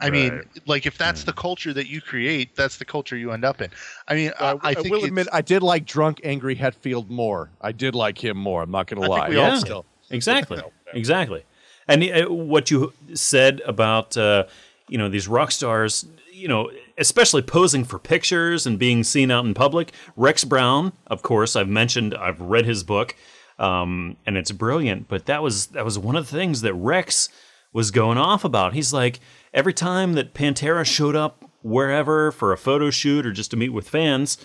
[0.00, 3.44] I mean, like if that's the culture that you create, that's the culture you end
[3.44, 3.70] up in.
[4.08, 7.50] I mean, I, Uh, I think will admit I did like drunk, angry Hetfield more.
[7.60, 8.62] I did like him more.
[8.62, 9.28] I'm not going I to think lie.
[9.28, 9.84] we all still.
[10.10, 10.60] Exactly.
[10.92, 11.44] Exactly.
[11.86, 14.44] And uh, what you said about uh,
[14.88, 16.68] you know these rock stars, you know,
[16.98, 19.92] especially posing for pictures and being seen out in public.
[20.16, 22.14] Rex Brown, of course, I've mentioned.
[22.14, 23.14] I've read his book,
[23.58, 25.08] um, and it's brilliant.
[25.08, 27.28] But that was that was one of the things that Rex
[27.72, 28.74] was going off about.
[28.74, 29.20] He's like
[29.52, 33.68] every time that Pantera showed up wherever for a photo shoot or just to meet
[33.68, 34.38] with fans,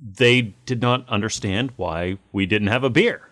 [0.00, 3.28] they did not understand why we didn't have a beer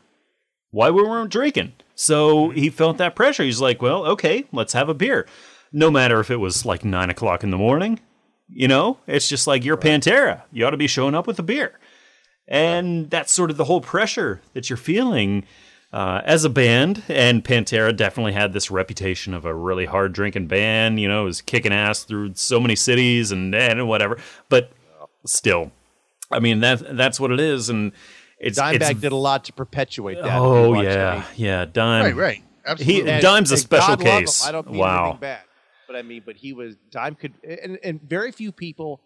[0.76, 1.72] why we weren't drinking.
[1.94, 3.42] So he felt that pressure.
[3.42, 5.26] He's like, well, okay, let's have a beer.
[5.72, 7.98] No matter if it was like nine o'clock in the morning,
[8.48, 10.42] you know, it's just like you're Pantera.
[10.52, 11.78] You ought to be showing up with a beer.
[12.48, 15.44] And that's sort of the whole pressure that you're feeling
[15.92, 17.02] uh, as a band.
[17.08, 21.40] And Pantera definitely had this reputation of a really hard drinking band, you know, was
[21.40, 24.18] kicking ass through so many cities and, and whatever.
[24.48, 24.70] But
[25.24, 25.72] still,
[26.30, 27.68] I mean, that, that's what it is.
[27.68, 27.90] And
[28.38, 30.38] it's, Dimebag it's did a lot to perpetuate that.
[30.38, 31.64] Oh If you watch yeah, any- yeah.
[31.64, 32.04] Dime.
[32.04, 33.12] right, right, absolutely.
[33.12, 34.20] He- Dime's a special God love him.
[34.26, 34.46] case.
[34.46, 35.02] I don't mean Wow.
[35.04, 35.40] anything bad.
[35.86, 39.00] But I mean, but he was Dime could, and, and very few people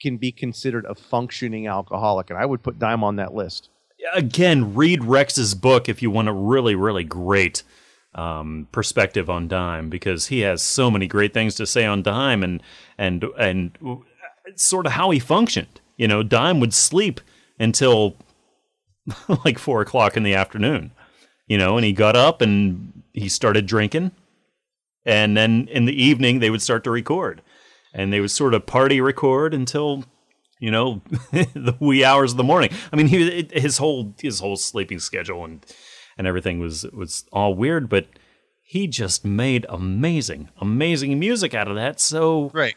[0.00, 3.70] can be considered a functioning alcoholic, and I would put Dime on that list.
[4.12, 7.62] Again, read Rex's book if you want a really, really great
[8.14, 12.42] um, perspective on Dime because he has so many great things to say on Dime
[12.42, 12.62] and
[12.98, 13.76] and and
[14.56, 15.80] sort of how he functioned.
[15.96, 17.20] You know, Dime would sleep
[17.58, 18.16] until
[19.44, 20.92] like four o'clock in the afternoon.
[21.46, 24.12] You know, and he got up and he started drinking,
[25.04, 27.42] and then in the evening they would start to record,
[27.92, 30.04] and they would sort of party record until
[30.58, 31.02] you know
[31.32, 32.70] the wee hours of the morning.
[32.92, 35.64] I mean, he his whole his whole sleeping schedule and
[36.16, 38.06] and everything was was all weird, but
[38.62, 42.00] he just made amazing, amazing music out of that.
[42.00, 42.74] So Right.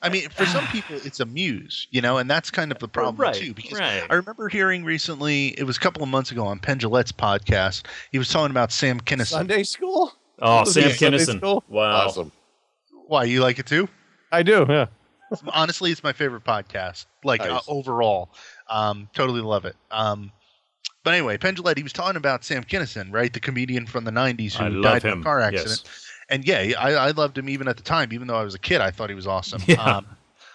[0.00, 2.88] I mean, for some people, it's a muse, you know, and that's kind of the
[2.88, 3.52] problem Right, too.
[3.52, 4.06] Because right.
[4.08, 7.82] I remember hearing recently, it was a couple of months ago on Penn Jillette's podcast,
[8.12, 9.26] he was talking about Sam Kinison.
[9.26, 10.12] Sunday school.
[10.44, 11.64] Oh, Sam he at Sunday Kinison, school?
[11.68, 12.32] wow, Awesome.
[13.06, 13.88] Why you like it too?
[14.32, 14.66] I do.
[14.68, 14.86] Yeah.
[15.48, 18.30] Honestly, it's my favorite podcast, like uh, overall.
[18.68, 19.76] Um, totally love it.
[19.90, 20.30] Um,
[21.02, 24.10] but anyway, Penn Jillette, he was talking about Sam Kinison, right, the comedian from the
[24.10, 25.62] '90s who I love died in a car yes.
[25.62, 25.82] accident.
[26.30, 28.58] And yeah, I, I loved him even at the time, even though I was a
[28.58, 28.80] kid.
[28.80, 29.62] I thought he was awesome.
[29.66, 29.82] Yeah.
[29.82, 30.06] Um,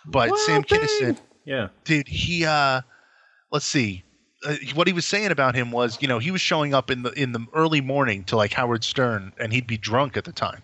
[0.06, 2.82] but Sam Kinison, yeah, dude he uh
[3.52, 4.04] let's see
[4.46, 7.04] uh, what he was saying about him was you know he was showing up in
[7.04, 10.32] the in the early morning to like howard stern and he'd be drunk at the
[10.32, 10.64] time.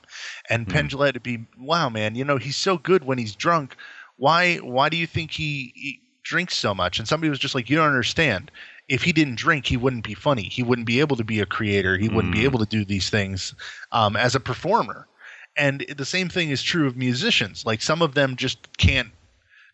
[0.49, 3.75] And penn Jillette would be wow man you know he's so good when he's drunk.
[4.17, 6.99] Why why do you think he, he drinks so much?
[6.99, 8.49] And somebody was just like you don't understand.
[8.87, 10.43] If he didn't drink he wouldn't be funny.
[10.43, 11.97] He wouldn't be able to be a creator.
[11.97, 13.53] He wouldn't be able to do these things
[13.91, 15.07] um, as a performer.
[15.57, 17.65] And the same thing is true of musicians.
[17.65, 19.09] Like some of them just can't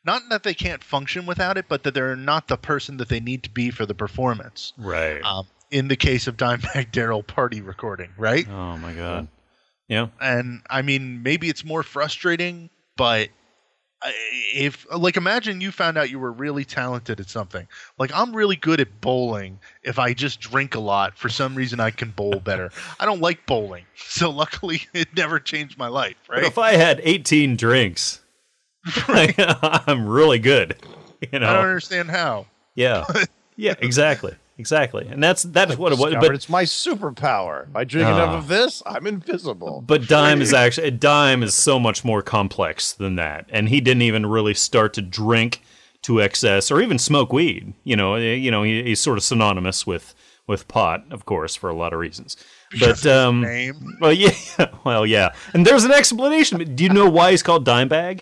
[0.04, 3.20] not that they can't function without it, but that they're not the person that they
[3.20, 4.74] need to be for the performance.
[4.78, 5.22] right.
[5.24, 8.48] Um, in the case of Dimebag Darrell party recording, right?
[8.50, 9.28] oh my god,
[9.88, 13.30] yeah, And I mean, maybe it's more frustrating, but
[14.56, 17.68] if like imagine you found out you were really talented at something
[18.00, 21.80] like i'm really good at bowling if i just drink a lot for some reason
[21.80, 26.16] i can bowl better i don't like bowling so luckily it never changed my life
[26.28, 28.21] But right if I had 18 drinks,
[29.08, 30.76] I'm really good.
[31.32, 33.06] You know, i don't understand how yeah,
[33.56, 36.16] yeah, exactly, exactly, and that's that's what it was.
[36.16, 37.70] But it's my superpower.
[37.70, 38.16] If I drink Ah.
[38.16, 39.84] enough of this, I'm invisible.
[39.86, 44.04] But Dime is actually Dime is so much more complex than that, and he didn't
[44.04, 45.62] even really start to drink
[46.04, 47.74] to excess or even smoke weed.
[47.84, 50.16] You know, eh, you know, he, he's sort of synonymous with
[50.48, 52.36] with pot, of course, for a lot of reasons.
[52.80, 54.32] But um, name well, yeah,
[54.86, 56.74] well, yeah, and there's an explanation.
[56.74, 58.22] Do you know why he's called Dimebag?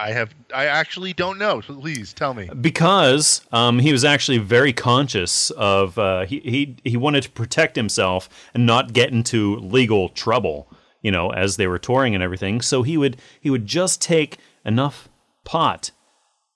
[0.00, 0.34] I have.
[0.54, 1.60] I actually don't know.
[1.60, 2.48] So please tell me.
[2.60, 7.76] because um, he was actually very conscious of uh, he, he he wanted to protect
[7.76, 10.68] himself and not get into legal trouble
[11.02, 14.38] you know as they were touring and everything so he would he would just take
[14.64, 15.08] enough
[15.44, 15.90] pot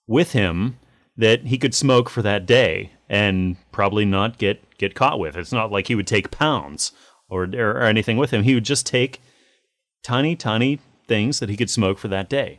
[0.06, 0.78] with him
[1.16, 5.52] that he could smoke for that day and probably not get get caught with it's
[5.52, 6.92] not like he would take pounds
[7.28, 9.20] or or anything with him he would just take
[10.02, 12.58] tiny tiny things that he could smoke for that day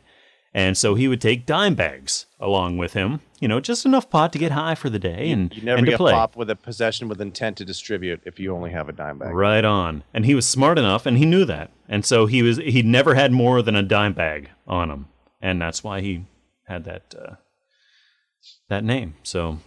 [0.56, 4.32] and so he would take dime bags along with him, you know, just enough pot
[4.32, 6.12] to get high for the day and, You never and get play.
[6.14, 9.34] popped with a possession with intent to distribute if you only have a dime bag.
[9.34, 10.02] Right on.
[10.14, 11.70] And he was smart enough and he knew that.
[11.90, 15.08] And so he was he never had more than a dime bag on him.
[15.42, 16.24] And that's why he
[16.64, 17.34] had that uh,
[18.70, 19.16] that name.
[19.24, 19.58] So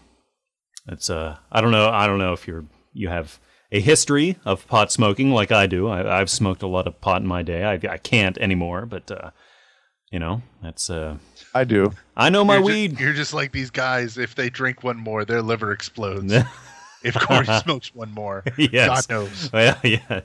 [0.87, 3.39] it's uh I don't know I don't know if you're you have
[3.71, 5.87] a history of pot smoking like I do.
[5.87, 7.63] I, I've smoked a lot of pot in my day.
[7.63, 9.29] I, I can't anymore, but uh,
[10.11, 11.17] you know that's uh,
[11.53, 11.91] I do.
[12.15, 12.99] I know my you're ju- weed.
[12.99, 14.17] you're just like these guys.
[14.17, 16.33] If they drink one more, their liver explodes.
[17.03, 19.05] if Corey smokes one more, Yes.
[19.07, 19.49] God knows.
[19.51, 20.21] well, yeah.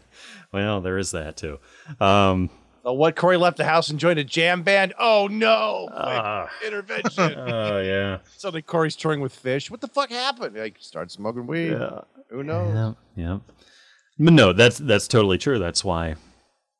[0.52, 1.58] Well, there is that too.
[2.00, 2.50] Um,
[2.86, 3.16] Oh, what?
[3.16, 4.92] Corey left the house and joined a jam band?
[4.98, 5.86] Oh, no.
[5.88, 6.50] Quick, Ah.
[6.66, 7.34] intervention.
[7.34, 8.18] oh yeah.
[8.36, 9.70] Suddenly Corey's touring with Phish.
[9.70, 10.54] What the fuck happened?
[10.54, 11.78] Like, start smoking weed.
[12.28, 12.74] Who knows?
[13.16, 13.38] Yeah, yeah.
[14.18, 15.58] But no, that's that's totally true.
[15.58, 16.16] That's why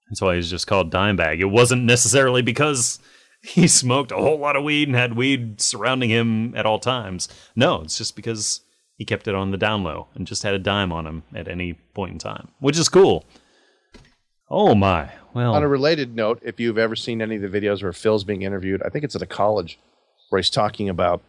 [0.08, 1.40] that's why he's just called Dimebag.
[1.40, 2.98] It wasn't necessarily because
[3.42, 7.28] he smoked a whole lot of weed and had weed surrounding him at all times.
[7.56, 8.60] No, it's just because
[8.96, 11.48] he kept it on the down low and just had a dime on him at
[11.48, 13.24] any point in time, which is cool.
[14.48, 15.10] Oh my.
[15.32, 18.22] Well, On a related note, if you've ever seen any of the videos where Phil's
[18.22, 19.80] being interviewed, I think it's at a college
[20.28, 21.22] where he's talking about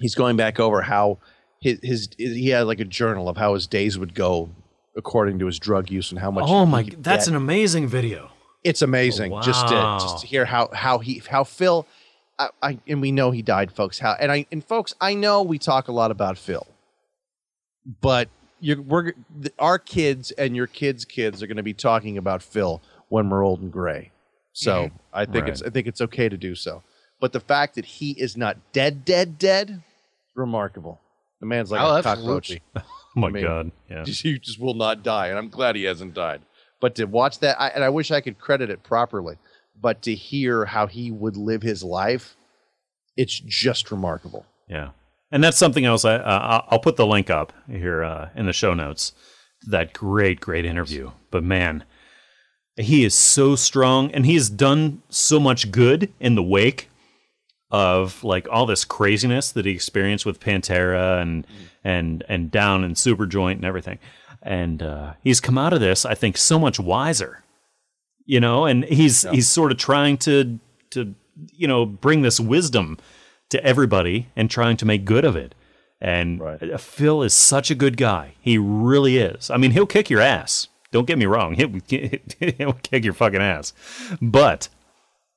[0.00, 1.18] he's going back over how
[1.60, 4.50] his, his he had like a journal of how his days would go
[4.96, 6.44] according to his drug use and how much.
[6.46, 7.30] oh my, he that's get.
[7.30, 8.30] an amazing video.
[8.64, 11.86] it's amazing just to just to hear how how he how Phil.
[12.38, 13.98] I, I and we know he died, folks.
[13.98, 16.66] How and I and folks, I know we talk a lot about Phil,
[18.00, 18.28] but
[18.60, 22.42] you're, we're th- our kids and your kids' kids are going to be talking about
[22.42, 24.10] Phil when we're old and gray.
[24.52, 26.82] So I think it's I think it's okay to do so.
[27.20, 29.82] But the fact that he is not dead, dead, dead,
[30.34, 30.98] remarkable.
[31.40, 32.58] The man's like Oh, a cockroach.
[33.16, 33.72] Oh my I mean, god.
[33.90, 34.04] Yeah.
[34.06, 36.42] He just will not die, and I'm glad he hasn't died.
[36.80, 39.36] But to watch that, I, and I wish I could credit it properly,
[39.80, 42.36] but to hear how he would live his life,
[43.16, 44.46] it's just remarkable.
[44.68, 44.90] Yeah,
[45.30, 46.04] and that's something else.
[46.04, 49.12] I uh, I'll put the link up here uh, in the show notes.
[49.66, 51.10] That great, great interview.
[51.30, 51.84] But man,
[52.76, 56.89] he is so strong, and he has done so much good in the wake
[57.70, 61.46] of like all this craziness that he experienced with Pantera and
[61.84, 63.98] and and Down and Superjoint and everything.
[64.42, 67.44] And uh, he's come out of this, I think, so much wiser.
[68.26, 70.58] You know, and he's he's sort of trying to
[70.90, 71.14] to
[71.52, 72.98] you know bring this wisdom
[73.50, 75.54] to everybody and trying to make good of it.
[76.00, 76.62] And Right.
[76.72, 78.34] uh, Phil is such a good guy.
[78.40, 79.50] He really is.
[79.50, 80.68] I mean, he'll kick your ass.
[80.92, 81.54] Don't get me wrong.
[81.54, 81.68] He'll,
[82.56, 83.72] he'll kick your fucking ass.
[84.22, 84.68] But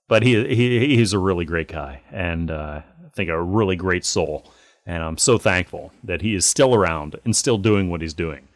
[0.07, 4.05] but he, he he's a really great guy and uh, I think a really great
[4.05, 4.45] soul.
[4.85, 8.47] And I'm so thankful that he is still around and still doing what he's doing.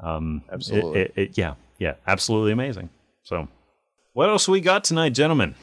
[0.00, 1.00] Um, Absolutely.
[1.00, 2.90] it- it- yeah, yeah, absolutely amazing.
[3.24, 3.48] So,
[4.12, 5.54] what else we got tonight, gentlemen?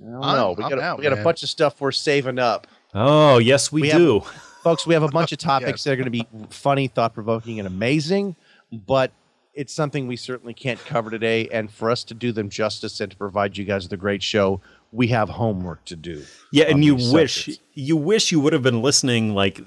[0.00, 0.54] I know.
[0.58, 2.66] We I'm got, a, out, we got a bunch of stuff we're saving up.
[2.92, 4.20] Oh, yes, we, We have- do.
[4.62, 7.58] Folks, we have a bunch of topics that are going to be funny, thought provoking,
[7.58, 8.36] and amazing,
[8.70, 9.10] but
[9.54, 11.48] it's something we certainly can't cover today.
[11.48, 14.22] And for us to do them justice and to provide you guys with a great
[14.22, 14.60] show,
[14.92, 16.24] we have homework to do.
[16.52, 17.64] Yeah, and you wish subjects.
[17.74, 19.60] you wish you would have been listening like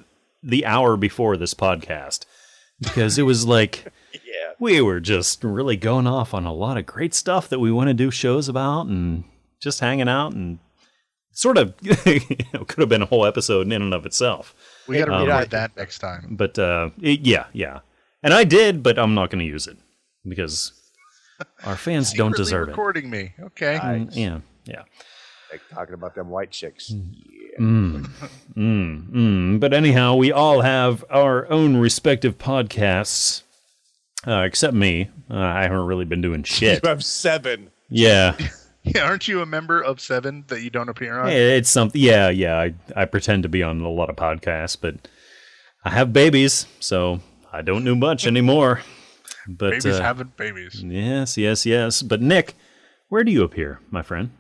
[0.44, 2.26] the hour before this podcast
[2.80, 4.52] because it was like Yeah.
[4.60, 7.88] we were just really going off on a lot of great stuff that we want
[7.90, 9.24] to do shows about and
[9.60, 10.60] just hanging out and
[11.32, 12.20] sort of you
[12.54, 14.54] know, could have been a whole episode in and of itself.
[14.88, 16.28] We got to Um, record that next time.
[16.32, 17.80] But uh, it- yeah, yeah,
[18.26, 19.78] and I did, but I'm not going to use it
[20.28, 20.74] because
[21.66, 23.34] our fans don't Secretly deserve recording me.
[23.42, 23.76] Okay.
[23.76, 23.82] it.
[23.82, 24.82] Mm, Yeah, yeah.
[25.52, 26.90] Like talking about them white chicks.
[26.92, 27.60] Yeah.
[27.60, 28.10] Mm,
[28.58, 29.60] mm.
[29.60, 33.44] But anyhow, we all have our own respective podcasts,
[34.28, 35.10] uh, except me.
[35.30, 36.84] Uh, I haven't really been doing shit.
[36.84, 37.72] You have seven.
[37.90, 38.36] yeah,
[38.84, 41.30] Yeah, aren't you a member of Seven that you don't appear on?
[41.30, 42.00] it's something.
[42.00, 42.56] Yeah, yeah.
[42.60, 45.08] I I pretend to be on a lot of podcasts, but
[45.84, 47.20] I have babies, so
[47.56, 48.82] I don't know much anymore.
[49.48, 50.84] But babies uh, having babies.
[50.84, 52.02] yes, yes, yes.
[52.02, 52.56] But Nick,
[53.08, 54.32] where do you appear, my friend?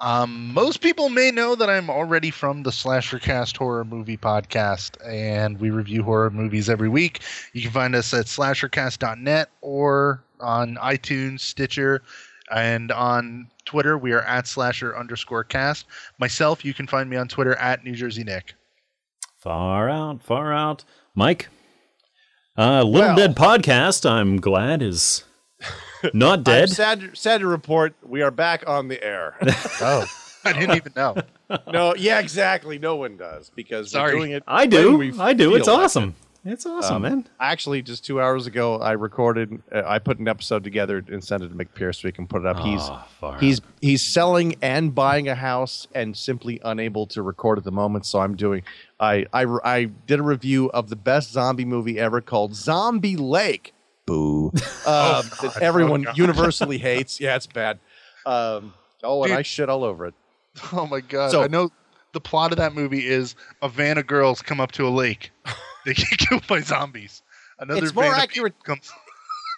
[0.00, 5.60] Um, most people may know that I'm already from the Slashercast Horror Movie Podcast, and
[5.60, 7.20] we review horror movies every week.
[7.52, 12.02] You can find us at slashercast.net or on iTunes, Stitcher,
[12.50, 13.96] and on Twitter.
[13.96, 15.86] We are at slasher underscore cast.
[16.18, 18.54] Myself, you can find me on Twitter at New Jersey Nick.
[19.38, 20.84] Far out, far out.
[21.14, 21.48] Mike,
[22.58, 25.24] uh, Little Well- Dead Podcast, I'm glad is
[26.12, 26.70] not I'm dead.
[26.70, 29.36] sad, sad to report we are back on the air.
[29.80, 30.04] Oh,
[30.44, 31.16] I didn't even know.
[31.72, 32.78] no, yeah, exactly.
[32.78, 34.12] No one does because Sorry.
[34.14, 34.42] we're doing it.
[34.46, 34.96] I do.
[34.96, 35.50] we I do.
[35.50, 36.14] feel It's like awesome.
[36.50, 37.28] It's awesome, Um, man.
[37.38, 39.60] Actually, just two hours ago, I recorded.
[39.70, 42.40] Uh, I put an episode together and sent it to McPierce so he can put
[42.40, 42.58] it up.
[42.60, 47.58] he's Oh, far he's he's selling and buying a house and simply unable to record
[47.58, 48.06] at the moment.
[48.06, 48.62] So I'm doing.
[48.98, 53.74] I I I did a review of the best zombie movie ever called Zombie Lake.
[54.06, 54.50] Boo.
[54.86, 57.20] Um, that everyone universally hates.
[57.20, 57.78] Yeah, it's bad.
[58.24, 58.72] Um,
[59.04, 59.38] oh, and Dude.
[59.38, 60.14] I shit all over it.
[60.72, 61.30] Oh my god!
[61.30, 61.70] So- I know
[62.14, 65.30] the plot of that movie is a van of girls come up to a lake.
[65.88, 67.22] They get killed by zombies.
[67.58, 68.90] Another It's more accurate- comes.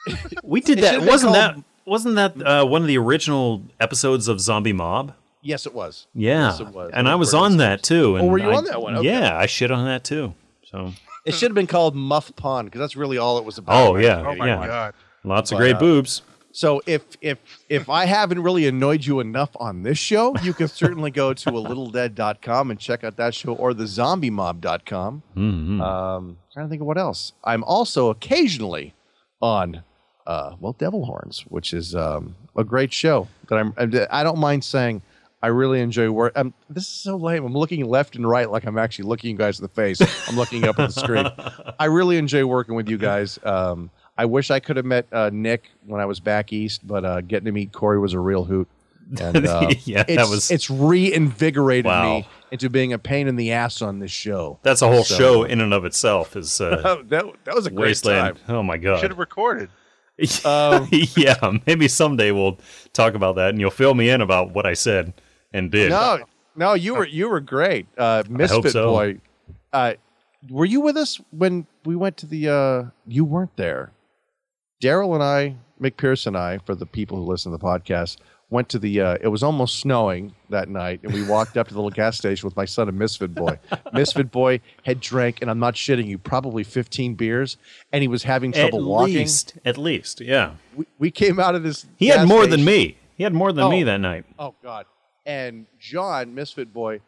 [0.43, 1.03] We did that.
[1.03, 5.13] Wasn't that wasn't that uh, one of the original episodes of Zombie Mob?
[5.42, 6.07] Yes, it was.
[6.14, 6.91] Yeah, Yes, it was.
[6.95, 8.17] and It I was was on that too.
[8.17, 8.96] And were you I- on that one?
[8.96, 9.09] Okay.
[9.09, 10.34] Yeah, I shit on that too.
[10.71, 10.92] So,
[11.26, 13.88] It should have been called Muff Pond because that's really all it was about.
[13.88, 14.95] oh yeah, Oh my yeah, god!
[15.25, 16.22] lots of great uh, boobs.
[16.61, 17.38] So if if
[17.70, 21.49] if I haven't really annoyed you enough on this show, you can certainly go to
[21.49, 25.22] a littledead.com and check out that show or the zombiemob.com.
[25.34, 25.80] Mhm.
[25.80, 27.32] Um trying to think of what else.
[27.45, 28.92] I'm also occasionally
[29.41, 29.84] on
[30.26, 33.72] uh well Devil Horns, which is um a great show that I'm
[34.11, 35.00] I don't mind saying
[35.42, 36.34] I really enjoy work.
[36.37, 37.46] Um, this is so lame.
[37.46, 39.99] I'm looking left and right like I'm actually looking you guys in the face.
[40.28, 41.26] I'm looking up at the screen.
[41.78, 43.38] I really enjoy working with you guys.
[43.45, 43.91] Um,
[44.21, 47.21] I wish I could have met uh, Nick when I was back east, but uh,
[47.22, 48.68] getting to meet Corey was a real hoot.
[49.21, 52.18] And uh, Yeah, that was- it's reinvigorated Wow.
[52.18, 54.59] me into being a pain in the ass on this show.
[54.63, 56.37] That's a whole so- show in and of itself.
[56.37, 58.37] Is uh, that, that was a great Wasteland.
[58.47, 58.57] time.
[58.57, 59.71] Oh my god, Should have recorded.
[60.45, 60.87] Um,
[61.17, 61.37] yeah,
[61.67, 62.59] maybe someday we'll
[62.92, 65.14] talk about that, and you'll fill me in about what I said
[65.55, 65.88] and did.
[65.88, 66.18] no,
[66.57, 68.84] no, you were you were great, uh, Misfit so.
[68.91, 69.18] boy.
[69.72, 69.95] Uh,
[70.51, 72.49] were you with us when we went to the?
[72.51, 73.92] Uh, you weren't there.
[74.81, 78.17] Daryl and I, Mick Pierce and I, for the people who listen to the podcast,
[78.49, 79.01] went to the.
[79.01, 82.17] Uh, it was almost snowing that night, and we walked up to the little gas
[82.17, 83.59] station with my son and Misfit Boy.
[83.93, 87.57] Misfit Boy had drank, and I'm not shitting you, probably 15 beers,
[87.93, 89.17] and he was having At trouble walking.
[89.17, 90.55] least, at least, yeah.
[90.75, 91.87] We, we came out of this.
[91.97, 92.97] He had more than me.
[93.17, 93.87] He had more than me Oh.
[93.87, 94.25] that night.
[94.39, 94.87] Oh God!
[95.27, 97.01] And John, Misfit Boy,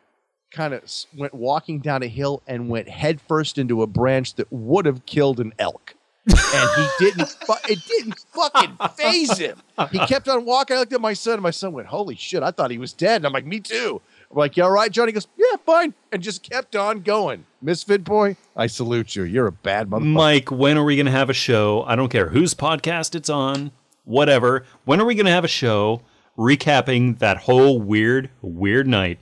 [0.51, 0.83] kind of
[1.17, 5.41] went walking down a hill and went headfirst into a branch that would have killed
[5.41, 5.95] an elk.
[6.27, 7.29] And he didn't.
[7.29, 9.59] Fu- it didn't fucking phase him.
[9.91, 10.77] He kept on walking.
[10.77, 12.43] I looked at my son, and my son went, "Holy shit!
[12.43, 14.01] I thought he was dead." And I'm like, "Me too."
[14.31, 17.45] I'm like, "You all right, Johnny?" He goes, "Yeah, fine," and just kept on going.
[17.61, 19.25] Misfit Boy, I salute you.
[19.25, 20.13] You're a bad motherfucker.
[20.13, 21.85] Mike, when are we going to have a show?
[21.87, 23.73] I don't care whose podcast it's on,
[24.05, 24.65] whatever.
[24.85, 26.03] When are we going to have a show
[26.39, 29.19] recapping that whole weird, weird night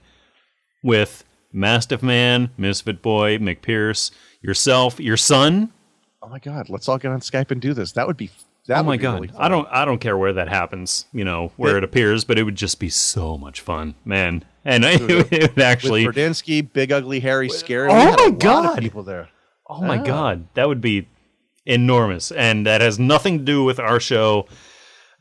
[0.83, 4.11] with Mastiff Man, Misfit Boy, McPierce,
[4.41, 5.71] yourself, your son?
[6.21, 6.69] Oh my God!
[6.69, 7.91] Let's all get on Skype and do this.
[7.93, 8.29] That would be.
[8.67, 9.13] That oh would my be god.
[9.21, 11.77] really I don't I don't care where that happens, you know, where Yeah.
[11.79, 14.45] it appears, but it would just be so much fun, man.
[14.63, 17.89] And it would actually with Verdinsky, Big Ugly Harry, Scary.
[17.89, 18.79] Oh my a lot of God.
[18.79, 19.29] people there.
[19.67, 21.07] Oh my god, that would be
[21.65, 24.45] enormous, and that has nothing to do with our show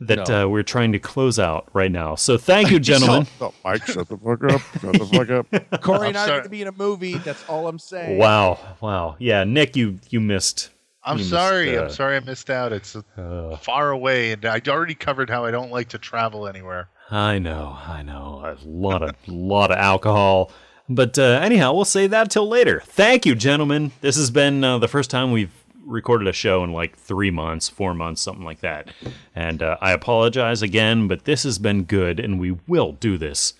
[0.00, 0.44] that No.
[0.44, 2.14] uh, we're trying to close out right now.
[2.16, 3.26] So thank you, gentlemen.
[3.40, 4.60] Oh, Mike, shut the fuck up.
[4.80, 5.80] Shut the fuck up.
[5.82, 7.14] Corey I'm and I are going to be in a movie.
[7.18, 8.18] That's all I'm saying.
[8.18, 10.70] wow, wow, yeah, Nick, you you missed.
[11.02, 11.76] I'm you missed, sorry.
[11.78, 12.72] uh, I'm sorry I missed out.
[12.72, 16.88] It's uh, far away, and I already covered how I don't like to travel anywhere.
[17.10, 20.52] I know, I know, a lot of lot of alcohol.
[20.88, 22.82] But uh, anyhow, we'll say that till later.
[22.84, 23.92] Thank you, gentlemen.
[24.00, 25.52] This has been uh, the first time we've
[25.86, 28.92] recorded a show in like three months, four months, something like that.
[29.34, 33.54] And uh, I apologize again, but this has been good, and we will do this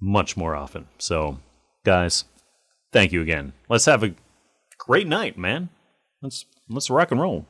[0.00, 0.86] much more often.
[0.98, 1.38] So,
[1.84, 2.24] guys,
[2.92, 3.52] thank you again.
[3.68, 4.14] Let's have a
[4.78, 5.68] great night, man.
[6.20, 7.46] Let's let's rock and roll.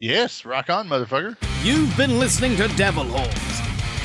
[0.00, 1.36] Yes, rock on, motherfucker.
[1.62, 3.60] You've been listening to Devil Horns.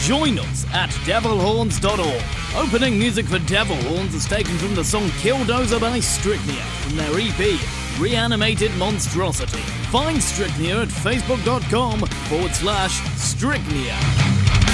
[0.06, 2.24] Join us at devilhorns.org.
[2.56, 7.12] Opening music for Devil Horns is taken from the song Killdozer by Strychnia from their
[7.20, 7.60] EP,
[8.00, 9.60] Reanimated Monstrosity.
[9.92, 14.69] Find Strychnia at facebook.com forward slash Strychnia.